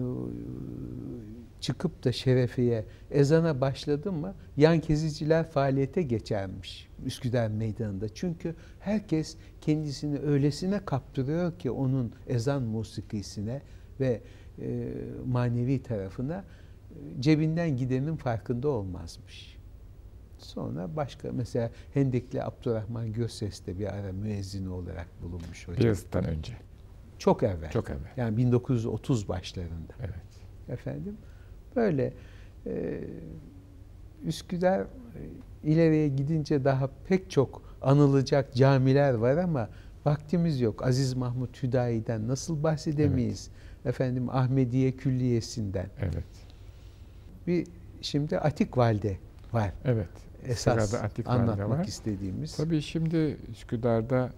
[1.67, 8.15] çıkıp da şerefiye ezana başladı mı yan keziciler faaliyete geçermiş Üsküdar Meydanı'nda.
[8.15, 13.63] Çünkü herkes kendisini öylesine kaptırıyor ki onun ezan musikisine
[14.01, 14.21] ve
[14.61, 14.93] e,
[15.27, 16.45] manevi tarafına
[16.91, 19.57] e, cebinden gidenin farkında olmazmış.
[20.39, 25.83] Sonra başka mesela Hendekli Abdurrahman Gürses de bir ara müezzini olarak bulunmuş hocam.
[25.83, 26.53] Birazdan önce.
[27.19, 27.71] Çok evvel.
[27.71, 28.13] Çok evvel.
[28.17, 29.95] Yani 1930 başlarında.
[30.01, 30.27] Evet.
[30.69, 31.17] Efendim
[31.77, 32.13] böyle
[32.67, 33.01] e,
[34.25, 34.87] Üsküdar e,
[35.65, 39.69] ileriye gidince daha pek çok anılacak camiler var ama
[40.07, 40.87] vaktimiz yok.
[40.87, 43.51] Aziz Mahmut Hüdayi'den nasıl bahsedemeyiz?
[43.53, 43.95] Evet.
[43.95, 45.87] Efendim Ahmediye Külliyesi'nden.
[46.01, 46.25] Evet.
[47.47, 47.67] Bir
[48.01, 49.17] şimdi Atik Valide
[49.53, 49.73] var.
[49.85, 50.09] Evet.
[50.45, 51.85] Esas Atik anlatmak var.
[51.85, 52.57] istediğimiz.
[52.57, 54.33] Tabii şimdi Üsküdar'da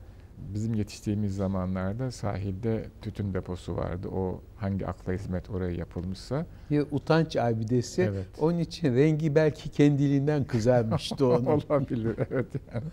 [0.55, 4.09] bizim yetiştiğimiz zamanlarda sahilde tütün deposu vardı.
[4.09, 6.47] O hangi akla hizmet oraya yapılmışsa.
[6.71, 8.03] Bir utanç abidesi.
[8.03, 8.27] Evet.
[8.41, 11.47] Onun için rengi belki kendiliğinden kızarmıştı onun.
[11.47, 12.85] Olabilir evet yani.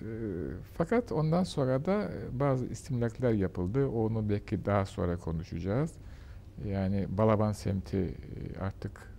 [0.00, 0.04] Ee,
[0.74, 3.88] fakat ondan sonra da bazı istimlaklar yapıldı.
[3.88, 5.92] Onu belki daha sonra konuşacağız.
[6.68, 9.10] Yani Balaban semti e, artık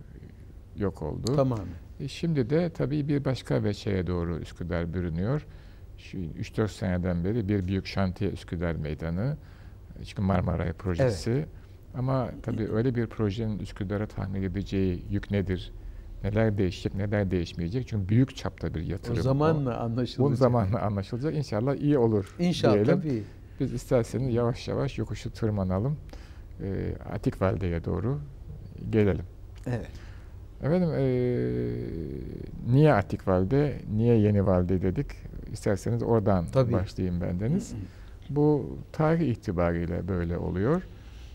[0.76, 1.36] yok oldu.
[1.36, 1.60] Tamam.
[2.00, 5.46] E şimdi de tabii bir başka veçeye doğru Üsküdar bürünüyor.
[6.14, 9.36] 3-4 seneden beri bir büyük şantiye Üsküdar Meydanı.
[10.04, 11.30] Çünkü Marmaray projesi.
[11.30, 11.48] Evet.
[11.94, 15.72] Ama tabii öyle bir projenin Üsküdar'a tahmin edeceği yük nedir?
[16.24, 17.88] Neler değişecek, neler değişmeyecek?
[17.88, 19.18] Çünkü büyük çapta bir yatırım.
[19.18, 20.32] O zamanla anlaşılacak.
[20.32, 21.34] O zamanla anlaşılacak.
[21.34, 23.00] İnşallah iyi olur İnşallah diyelim.
[23.00, 23.22] tabii.
[23.60, 25.96] Biz isterseniz yavaş yavaş yokuşu tırmanalım.
[26.62, 28.20] E, Atik Valide'ye doğru
[28.90, 29.24] gelelim.
[29.66, 29.90] Evet.
[30.62, 31.04] Efendim e,
[32.72, 35.06] niye Atik Valide, niye Yeni Valide dedik?
[35.52, 36.72] İsterseniz oradan Tabii.
[36.72, 37.74] başlayayım bendeniz.
[38.30, 40.82] Bu tarih itibariyle böyle oluyor.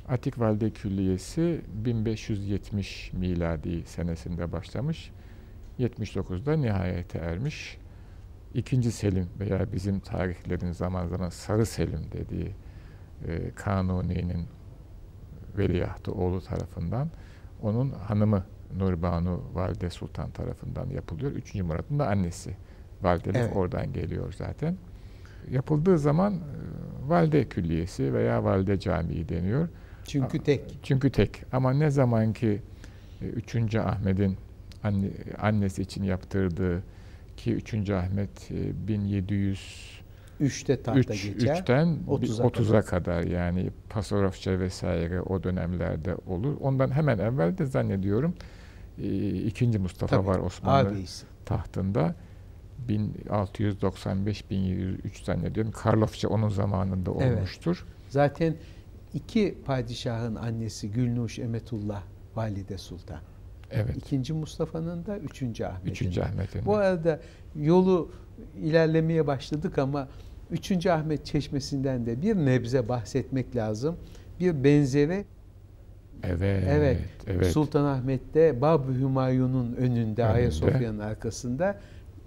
[0.07, 5.11] Atik Valide Külliyesi 1570 miladi senesinde başlamış.
[5.79, 7.77] 79'da nihayete ermiş.
[8.53, 12.51] İkinci Selim veya bizim tarihlerin zaman zaman Sarı Selim dediği
[13.27, 14.47] e, Kanuni'nin
[15.57, 17.09] veliahtı oğlu tarafından
[17.61, 18.43] onun hanımı
[18.77, 21.31] Nurbanu Valide Sultan tarafından yapılıyor.
[21.31, 22.55] Üçüncü Murat'ın da annesi.
[23.01, 23.55] Validelik evet.
[23.55, 24.77] oradan geliyor zaten.
[25.51, 26.37] Yapıldığı zaman e,
[27.07, 29.69] Valide Külliyesi veya Valide Camii deniyor.
[30.03, 30.79] Çünkü tek.
[30.83, 31.43] Çünkü tek.
[31.51, 32.61] Ama ne zaman ki
[33.21, 33.55] 3.
[33.55, 34.37] E, Ahmet'in
[34.83, 35.07] anne,
[35.37, 36.83] annesi için yaptırdığı
[37.37, 37.89] ki 3.
[37.89, 38.49] Ahmet
[38.87, 39.97] 1700
[40.41, 41.55] 3'te tahta 3, geçer.
[41.55, 42.85] 3'ten 30'a 30 kadar.
[42.85, 46.57] kadar yani Pasarofça vesaire o dönemlerde olur.
[46.61, 48.33] Ondan hemen evvel de zannediyorum
[49.03, 51.25] e, ikinci Mustafa Tabii, var Osmanlı abisi.
[51.45, 52.15] tahtında.
[52.89, 55.71] 1695-1703 zannediyorum.
[55.71, 57.85] Karlofça onun zamanında olmuştur.
[57.87, 57.97] Evet.
[58.09, 58.55] Zaten
[59.13, 62.03] iki padişahın annesi Gülnuş Emetullah
[62.35, 63.19] Valide Sultan.
[63.71, 63.97] Evet.
[63.97, 65.91] İkinci Mustafa'nın da üçüncü Ahmet'in.
[65.91, 66.65] Üçüncü Ahmet'in.
[66.65, 67.19] Bu arada
[67.55, 68.11] yolu
[68.57, 70.07] ilerlemeye başladık ama
[70.51, 73.97] üçüncü Ahmet Çeşmesi'nden de bir nebze bahsetmek lazım.
[74.39, 75.25] Bir benzeri
[76.23, 76.99] Evet, evet.
[77.27, 77.47] evet.
[77.47, 80.25] Sultanahmet'te Bab-ı Hümayun'un önünde, önünde.
[80.25, 81.77] Ayasofya'nın arkasında.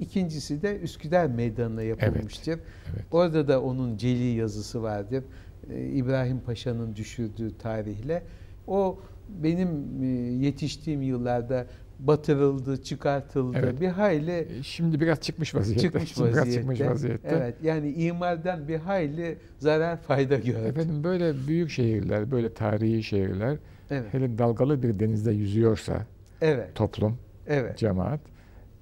[0.01, 2.53] İkincisi de Üsküdar Meydanı'na yapılmıştır.
[2.53, 2.63] Evet,
[2.95, 3.05] evet.
[3.11, 5.25] Orada da onun celi yazısı vardır.
[5.71, 8.23] Ee, İbrahim Paşa'nın düşürdüğü tarihle.
[8.67, 8.99] O
[9.43, 9.69] benim
[10.03, 10.07] e,
[10.47, 11.67] yetiştiğim yıllarda
[11.99, 13.59] batırıldı, çıkartıldı.
[13.59, 13.81] Evet.
[13.81, 15.83] Bir hayli e, şimdi biraz çıkmış vaziyette.
[15.83, 16.43] Çıkmış vaziyette.
[16.43, 17.29] Biraz çıkmış vaziyette.
[17.29, 17.55] Evet.
[17.63, 20.67] Yani imardan bir hayli zarar fayda gördü.
[20.67, 23.59] Efendim böyle büyük şehirler, böyle tarihi şehirler
[23.91, 24.15] evet.
[24.15, 26.07] hele dalgalı bir denizde yüzüyorsa
[26.41, 26.75] evet.
[26.75, 27.79] toplum, evet.
[27.79, 28.21] cemaat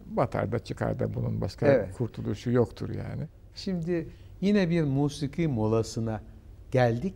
[0.08, 1.94] batar da çıkar da bunun başka evet.
[1.96, 3.28] kurtuluşu yoktur yani.
[3.54, 4.08] Şimdi
[4.40, 6.22] yine bir musiki molasına
[6.70, 7.14] geldik.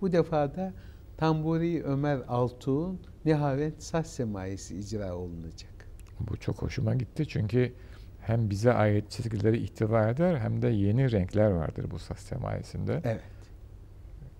[0.00, 0.72] Bu defa da
[1.16, 5.88] Tamburi Ömer Altuğ'un Nihavent Saz Semayesi icra olunacak.
[6.20, 7.72] Bu çok hoşuma gitti çünkü
[8.20, 13.00] hem bize ait çizgileri ihtiva eder hem de yeni renkler vardır bu saz semayesinde.
[13.04, 13.22] Evet.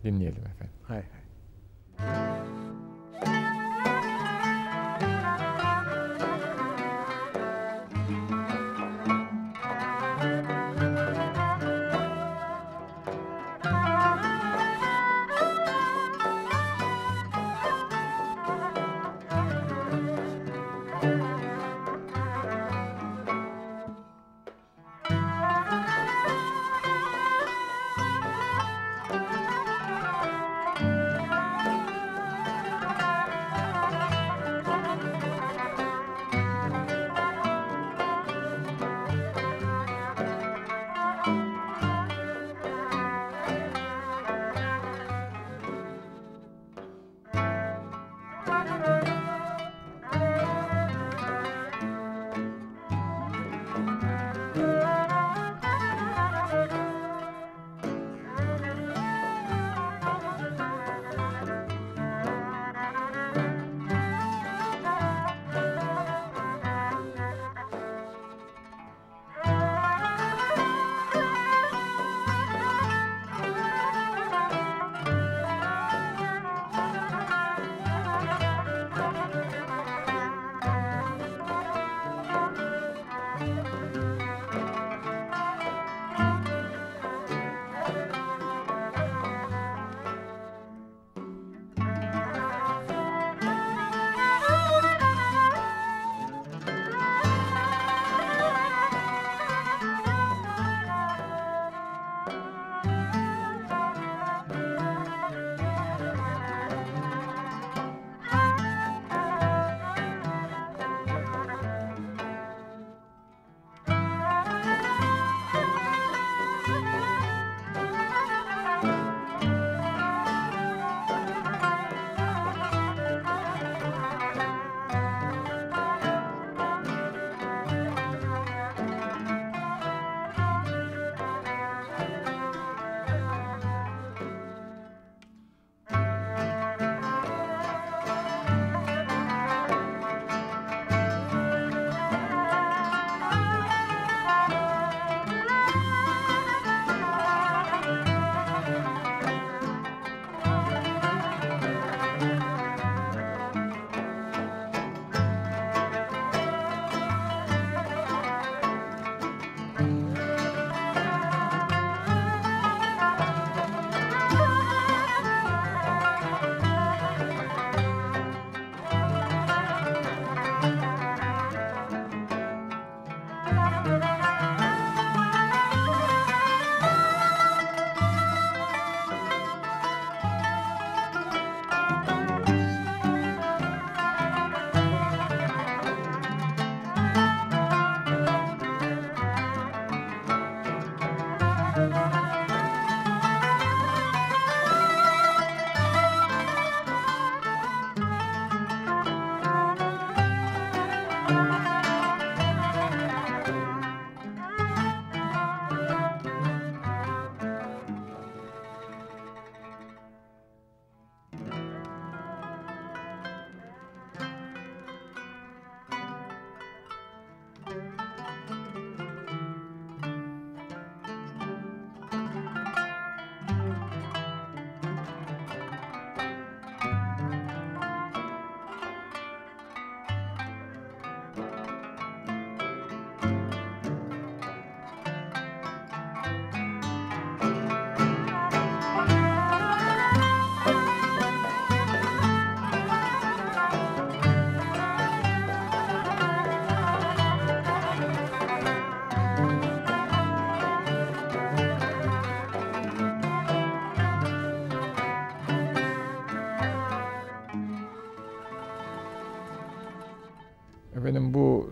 [0.04, 0.74] Dinleyelim efendim.
[0.82, 1.02] Hay
[1.96, 2.67] hay.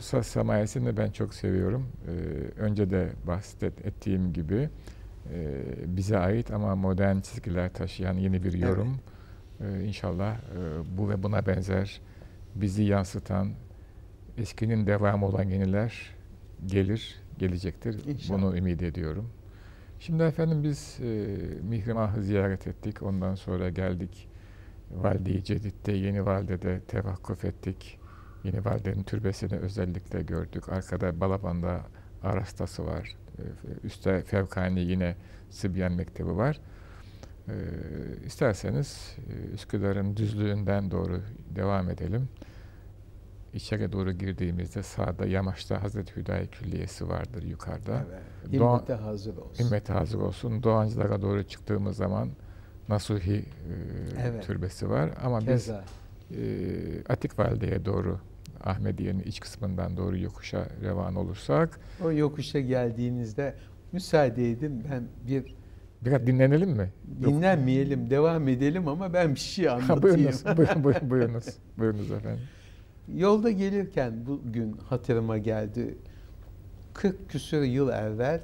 [0.06, 1.86] Saz samayesini ben çok seviyorum.
[2.08, 2.10] Ee,
[2.60, 4.68] önce de bahsettiğim gibi
[5.32, 8.98] e, bize ait ama modern çizgiler taşıyan yeni bir yorum.
[9.60, 9.82] Evet.
[9.82, 10.38] Ee, inşallah e,
[10.98, 12.00] bu ve buna benzer
[12.54, 13.50] bizi yansıtan
[14.38, 16.14] eskinin devamı olan yeniler
[16.66, 18.06] gelir, gelecektir.
[18.06, 18.42] İnşallah.
[18.42, 19.30] Bunu ümit ediyorum.
[20.00, 23.02] Şimdi efendim biz e, Mihrimah'ı ziyaret ettik.
[23.02, 24.28] Ondan sonra geldik
[24.90, 27.98] Valide-i Cedid'de, Yeni Valide'de tevakkuf ettik.
[28.46, 30.68] Yeni Valide'nin türbesini özellikle gördük.
[30.68, 31.80] Arkada Balaban'da
[32.22, 33.16] Arastası var.
[33.38, 33.42] Ee,
[33.84, 35.16] üstte Fevkani yine
[35.50, 36.60] Sibyan Mektebi var.
[37.48, 37.52] Ee,
[38.24, 41.22] isterseniz e, Üsküdar'ın düzlüğünden doğru
[41.56, 42.28] devam edelim.
[43.54, 48.04] İçeri doğru girdiğimizde sağda Yamaç'ta Hazreti Hüdayi Külliyesi vardır yukarıda.
[48.10, 48.52] Evet.
[48.52, 49.64] Himmete hazır olsun.
[49.64, 50.62] Himmete hazır olsun.
[50.62, 52.30] Doğancılara doğru çıktığımız zaman
[52.88, 53.44] Nasuhi e,
[54.20, 54.46] evet.
[54.46, 55.10] türbesi var.
[55.24, 55.84] Ama Keza.
[56.30, 58.18] biz e, Atik Valide'ye doğru
[58.64, 61.80] Ahmediye'nin iç kısmından doğru yokuşa revan olursak.
[62.04, 63.54] O yokuşa geldiğinizde
[63.92, 65.56] müsaade edin ben bir
[66.02, 66.92] Biraz dinlenelim mi?
[67.24, 68.10] Dinlenmeyelim, Yok.
[68.10, 70.02] devam edelim ama ben bir şey anlatayım.
[70.02, 71.44] buyurunuz, buyurun, buyurun, buyurunuz,
[71.78, 72.42] buyurunuz efendim.
[73.14, 75.98] Yolda gelirken bugün hatırıma geldi.
[76.94, 78.40] 40 küsur yıl evvel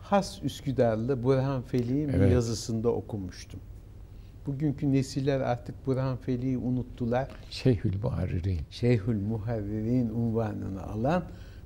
[0.00, 2.32] Has Üsküdarlı Burhan Feli'nin evet.
[2.32, 3.60] yazısında okumuştum.
[4.46, 7.28] Bugünkü nesiller artık Burhan Feli'yi unuttular.
[7.50, 8.60] Şeyhül Muharririn.
[8.70, 11.24] Şeyhül Muharririn unvanını alan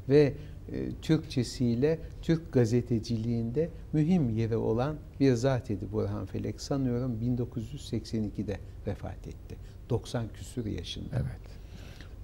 [0.08, 0.34] ve
[0.72, 6.60] e, Türkçesiyle Türk gazeteciliğinde mühim yeri olan bir zat idi Burhan Felek.
[6.60, 9.56] Sanıyorum 1982'de vefat etti.
[9.90, 11.16] 90 küsur yaşında.
[11.16, 11.60] Evet.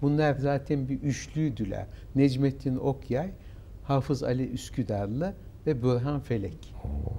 [0.02, 1.86] Bunlar zaten bir üçlüydüler.
[2.14, 3.30] Necmettin Okyay,
[3.82, 5.34] Hafız Ali Üsküdarlı
[5.66, 6.74] ve Burhan Felek.
[6.84, 7.12] Oo.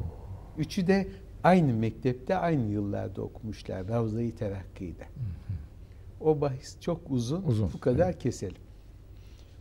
[0.57, 1.07] Üçü de
[1.43, 5.07] aynı mektepte aynı yıllarda okumuşlar Ravza-i Terakki'de.
[6.21, 7.71] O bahis çok uzun, uzun.
[7.73, 8.19] bu kadar evet.
[8.19, 8.61] keselim.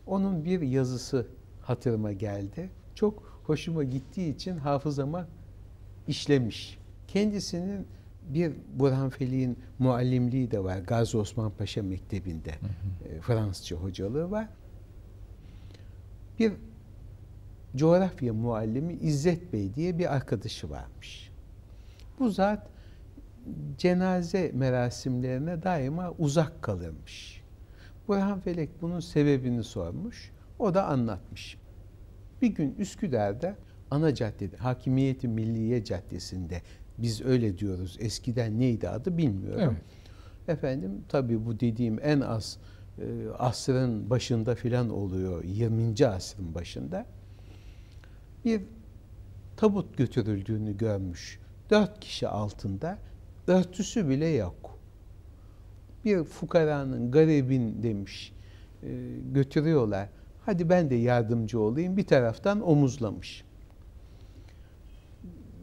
[0.06, 1.26] Onun bir yazısı
[1.62, 2.70] hatırıma geldi.
[2.94, 5.26] Çok hoşuma gittiği için hafızama
[6.08, 6.78] işlemiş.
[7.08, 7.86] Kendisinin
[8.28, 10.78] bir Burhan Felik'in muallimliği de var.
[10.78, 13.14] Gazi Osman Paşa Mektebi'nde hı hı.
[13.14, 14.48] E, Fransızca hocalığı var.
[16.38, 16.52] Bir
[17.76, 21.30] coğrafya muallimi İzzet Bey diye bir arkadaşı varmış.
[22.18, 22.66] Bu zat
[23.78, 27.42] cenaze merasimlerine daima uzak kalırmış.
[28.08, 30.32] Burhan Felek bunun sebebini sormuş.
[30.58, 31.58] O da anlatmış.
[32.42, 33.56] Bir gün Üsküdar'da
[33.90, 36.62] ana caddede, Hakimiyeti Milliye Caddesi'nde
[36.98, 37.96] biz öyle diyoruz.
[38.00, 39.76] Eskiden neydi adı bilmiyorum.
[40.46, 40.58] Evet.
[40.58, 42.58] Efendim tabii bu dediğim en az
[42.98, 45.44] e, asrın başında filan oluyor.
[45.44, 46.06] 20.
[46.06, 47.06] asrın başında.
[48.44, 48.62] Bir
[49.56, 51.40] tabut götürüldüğünü görmüş
[51.70, 52.98] dört kişi altında
[53.46, 54.78] örtüsü bile yok.
[56.04, 58.32] Bir fukaranın, garibin demiş
[58.82, 58.88] e,
[59.32, 60.08] götürüyorlar.
[60.46, 61.96] Hadi ben de yardımcı olayım.
[61.96, 63.44] Bir taraftan omuzlamış.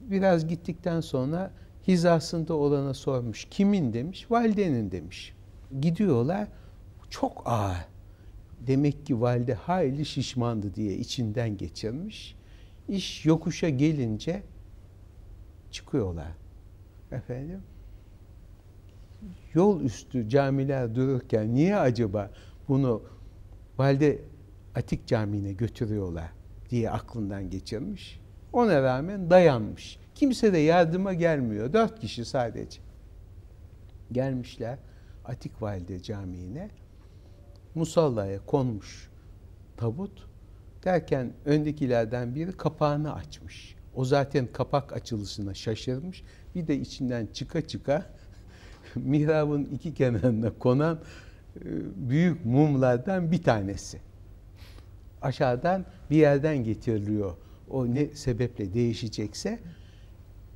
[0.10, 1.52] Biraz gittikten sonra
[1.88, 3.48] hizasında olana sormuş.
[3.52, 4.32] Kimin demiş?
[4.32, 5.34] Validenin demiş.
[5.82, 6.48] Gidiyorlar.
[7.10, 7.86] Çok ağır.
[8.68, 12.36] Demek ki valide hayli şişmandı diye içinden geçirmiş.
[12.90, 14.44] İş yokuşa gelince
[15.74, 16.32] çıkıyorlar.
[17.12, 17.62] Efendim
[19.54, 22.32] yol üstü camiler dururken niye acaba
[22.68, 23.04] bunu
[23.78, 24.22] Valide
[24.76, 26.32] Atik Camii'ne götürüyorlar
[26.70, 28.20] diye aklından geçirmiş.
[28.54, 30.00] Ona rağmen dayanmış.
[30.16, 31.74] Kimse de yardıma gelmiyor.
[31.74, 32.82] Dört kişi sadece.
[34.12, 34.80] Gelmişler
[35.26, 36.70] Atik Valide Camii'ne.
[37.76, 39.10] Musallaya konmuş
[39.78, 40.28] tabut.
[40.84, 46.24] Derken öndekilerden biri kapağını açmış O zaten kapak açılışına şaşırmış.
[46.56, 48.06] Bir de içinden çıka çıka
[48.96, 51.00] mihrabın iki kenarına konan
[51.56, 51.62] e,
[52.10, 54.00] büyük mumlardan bir tanesi.
[55.22, 57.34] Aşağıdan bir yerden getiriliyor.
[57.70, 59.60] O ne sebeple değişecekse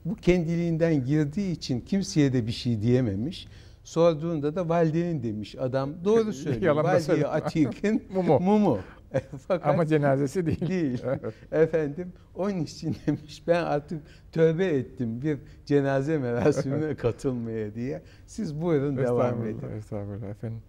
[0.06, 3.48] bu kendiliğinden girdiği için kimseye de bir şey diyememiş.
[3.84, 5.90] Sorduğunda da validenin demiş adam.
[6.06, 6.76] Doğru söylüyor.
[6.76, 8.40] Valide Atik'in mumu.
[8.40, 8.80] mumu.
[9.47, 10.68] Fakat Ama cenazesi değil.
[10.68, 11.03] Değil.
[11.51, 14.01] Efendim onun için demiş ben artık
[14.32, 18.01] tövbe ettim bir cenaze merasimine katılmaya diye.
[18.28, 19.70] Siz buyurun devam edin.
[19.78, 20.62] Estağfurullah efendim.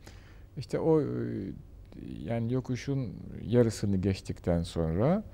[0.57, 1.03] İşte o
[2.25, 3.13] yani yokuşun
[3.43, 5.25] yarısını geçtikten sonra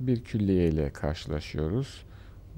[0.00, 2.04] bir külliye ile karşılaşıyoruz.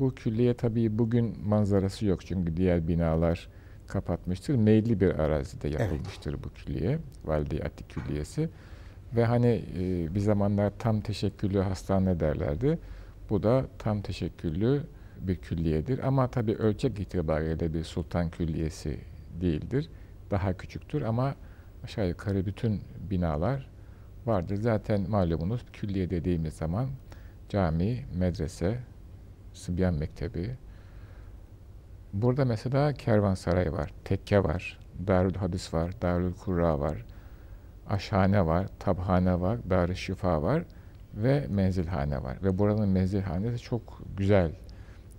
[0.00, 3.48] Bu külliye tabii bugün manzarası yok çünkü diğer binalar
[3.86, 4.54] kapatmıştır.
[4.54, 6.44] Meyilli bir arazide yapılmıştır evet.
[6.44, 6.98] bu külliye.
[7.24, 8.48] Valide Atik Külliyesi.
[9.16, 12.78] Ve hani e, bir zamanlar tam teşekküllü hastane derlerdi.
[13.30, 14.82] Bu da tam teşekküllü
[15.20, 16.06] bir külliyedir.
[16.06, 18.98] Ama tabii ölçek itibariyle bir sultan külliyesi
[19.40, 19.90] değildir.
[20.30, 21.34] Daha küçüktür ama
[21.84, 22.80] aşağı yukarı bütün
[23.10, 23.70] binalar
[24.26, 24.56] vardır.
[24.56, 26.88] Zaten malumunuz külliye dediğimiz zaman
[27.48, 28.78] cami, medrese,
[29.54, 30.56] Sıbyan Mektebi.
[32.12, 37.04] Burada mesela kervansaray var, tekke var, Darül Hadis var, Darül Kurra var,
[37.88, 40.64] aşhane var, tabhane var, dar şifa var
[41.14, 42.38] ve menzilhane var.
[42.42, 44.52] Ve buranın menzilhanesi çok güzel.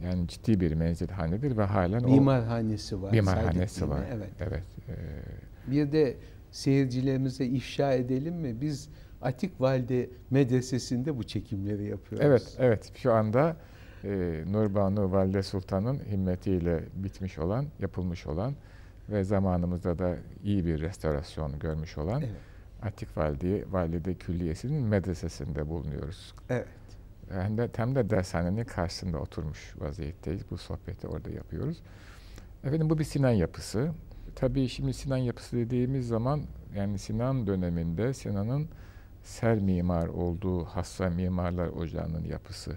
[0.04, 3.12] Yani ciddi bir menzilhanedir ve halen mimarhanesi o var.
[3.12, 4.02] Mimarhanesi var.
[4.14, 4.30] Evet.
[4.40, 4.64] Evet.
[4.90, 6.18] Ee, bir de
[6.52, 8.62] seyircilerimize ifşa edelim mi?
[8.62, 8.90] Biz
[9.22, 12.28] Atik Valide Medresesi'nde bu çekimleri yapıyoruz.
[12.28, 12.92] Evet, evet.
[12.96, 13.56] Şu anda
[14.04, 14.10] e,
[14.52, 18.54] Nurbanu Valide Sultan'ın himmetiyle bitmiş olan, yapılmış olan
[19.10, 22.49] ve zamanımızda da iyi bir restorasyon görmüş olan evet.
[22.84, 26.34] Atik Valide, Valide Külliyesi'nin medresesinde bulunuyoruz.
[26.50, 26.68] Evet.
[27.30, 30.42] Hem de, hem de dershanenin karşısında oturmuş vaziyetteyiz.
[30.52, 31.78] Bu sohbeti orada yapıyoruz.
[32.64, 33.92] Efendim bu bir Sinan yapısı.
[34.36, 36.42] Tabii şimdi Sinan yapısı dediğimiz zaman
[36.76, 38.68] yani Sinan döneminde Sinan'ın
[39.24, 42.76] ser mimar olduğu Hassa Mimarlar Ocağı'nın yapısı.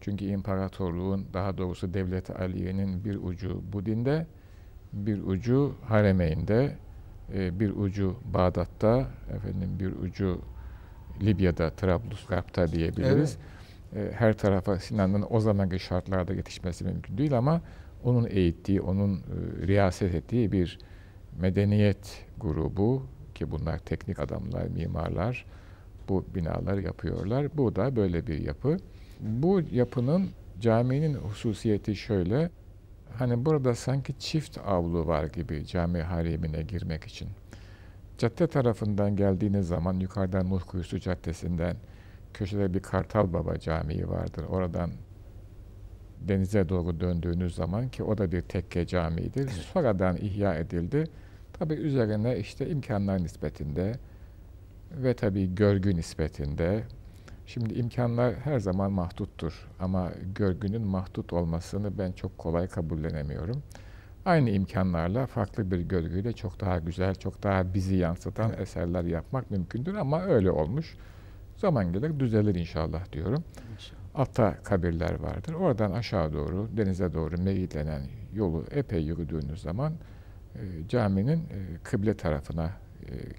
[0.00, 4.26] Çünkü imparatorluğun daha doğrusu devlet Aliye'nin bir ucu Budin'de,
[4.92, 6.76] bir ucu Haremeyn'de,
[7.34, 9.06] e, bir ucu Bağdat'ta,
[9.36, 10.40] efendim bir ucu
[11.22, 13.36] Libya'da, Trablusgarp'ta diyebiliriz.
[13.96, 14.14] Evet.
[14.18, 17.60] Her tarafa Sinan'ın o zamanki şartlarda yetişmesi mümkün değil ama
[18.04, 20.78] onun eğittiği, onun e, riyaset ettiği bir
[21.40, 23.02] medeniyet grubu
[23.34, 25.44] ki bunlar teknik adamlar, mimarlar
[26.08, 27.46] bu binaları yapıyorlar.
[27.56, 28.76] Bu da böyle bir yapı.
[29.20, 30.28] Bu yapının
[30.60, 32.50] caminin hususiyeti şöyle.
[33.14, 37.28] Hani burada sanki çift avlu var gibi cami haremine girmek için.
[38.18, 41.76] Cadde tarafından geldiğiniz zaman yukarıdan Nuh Kuyusu Caddesi'nden
[42.34, 44.44] köşede bir Kartal Baba Camii vardır.
[44.44, 44.90] Oradan
[46.20, 49.48] denize doğru döndüğünüz zaman ki o da bir tekke camidir.
[49.48, 51.04] Sonradan ihya edildi.
[51.52, 53.94] Tabi üzerine işte imkanlar nispetinde
[54.92, 56.82] ve tabi görgü nispetinde
[57.48, 63.62] Şimdi imkanlar her zaman mahduttur ama görgünün mahdut olmasını ben çok kolay kabullenemiyorum.
[64.24, 68.60] Aynı imkanlarla farklı bir görgüyle çok daha güzel, çok daha bizi yansıtan evet.
[68.60, 70.96] eserler yapmak mümkündür ama öyle olmuş.
[71.56, 73.44] Zaman gelir düzelir inşallah diyorum.
[73.72, 74.00] İnşallah.
[74.14, 75.52] Altta kabirler vardır.
[75.52, 78.02] Oradan aşağı doğru, denize doğru meyillenen
[78.34, 79.92] yolu epey yürüdüğünüz zaman
[80.54, 82.70] e, caminin e, kıble tarafına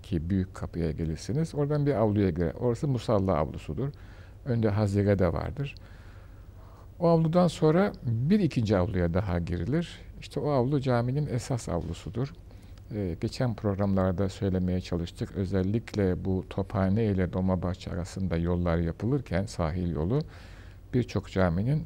[0.03, 1.55] ki büyük kapıya gelirsiniz.
[1.55, 2.53] Oradan bir avluya girer.
[2.53, 3.89] Orası musalla avlusudur.
[4.45, 5.75] Önde hazire de vardır.
[6.99, 9.99] O avludan sonra bir ikinci avluya daha girilir.
[10.19, 12.33] İşte o avlu caminin esas avlusudur.
[12.95, 15.31] Ee, geçen programlarda söylemeye çalıştık.
[15.31, 20.21] Özellikle bu Tophane ile Dolmabahçe arasında yollar yapılırken sahil yolu
[20.93, 21.83] birçok caminin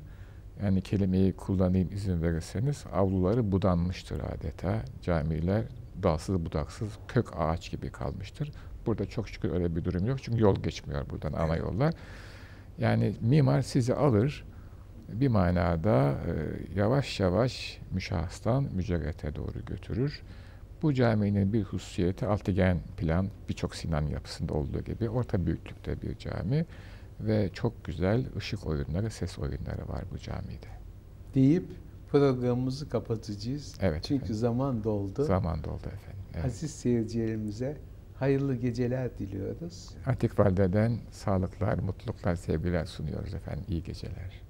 [0.64, 4.82] yani kelimeyi kullanayım izin verirseniz avluları budanmıştır adeta.
[5.02, 5.64] Camiler
[6.04, 8.52] dalsız budaksız kök ağaç gibi kalmıştır.
[8.86, 10.24] Burada çok şükür öyle bir durum yok.
[10.24, 11.94] Çünkü yol geçmiyor buradan ana yollar.
[12.78, 14.46] Yani mimar sizi alır
[15.10, 16.34] bir manada e,
[16.80, 20.22] yavaş yavaş müşahıstan mücerrete doğru götürür.
[20.82, 26.66] Bu caminin bir hususiyeti altıgen plan birçok Sinan yapısında olduğu gibi orta büyüklükte bir cami
[27.20, 30.68] ve çok güzel ışık oyunları, ses oyunları var bu camide.
[31.36, 31.66] Deyip
[32.14, 33.76] programımızı kapatacağız.
[33.82, 34.04] Evet.
[34.04, 34.36] Çünkü efendim.
[34.36, 35.24] zaman doldu.
[35.24, 36.24] Zaman doldu efendim.
[36.34, 36.46] Evet.
[36.46, 37.78] Aziz seyircilerimize
[38.14, 39.90] hayırlı geceler diliyoruz.
[40.06, 43.66] Atik Valide'den sağlıklar, mutluluklar, sevgiler sunuyoruz efendim.
[43.68, 44.43] İyi geceler.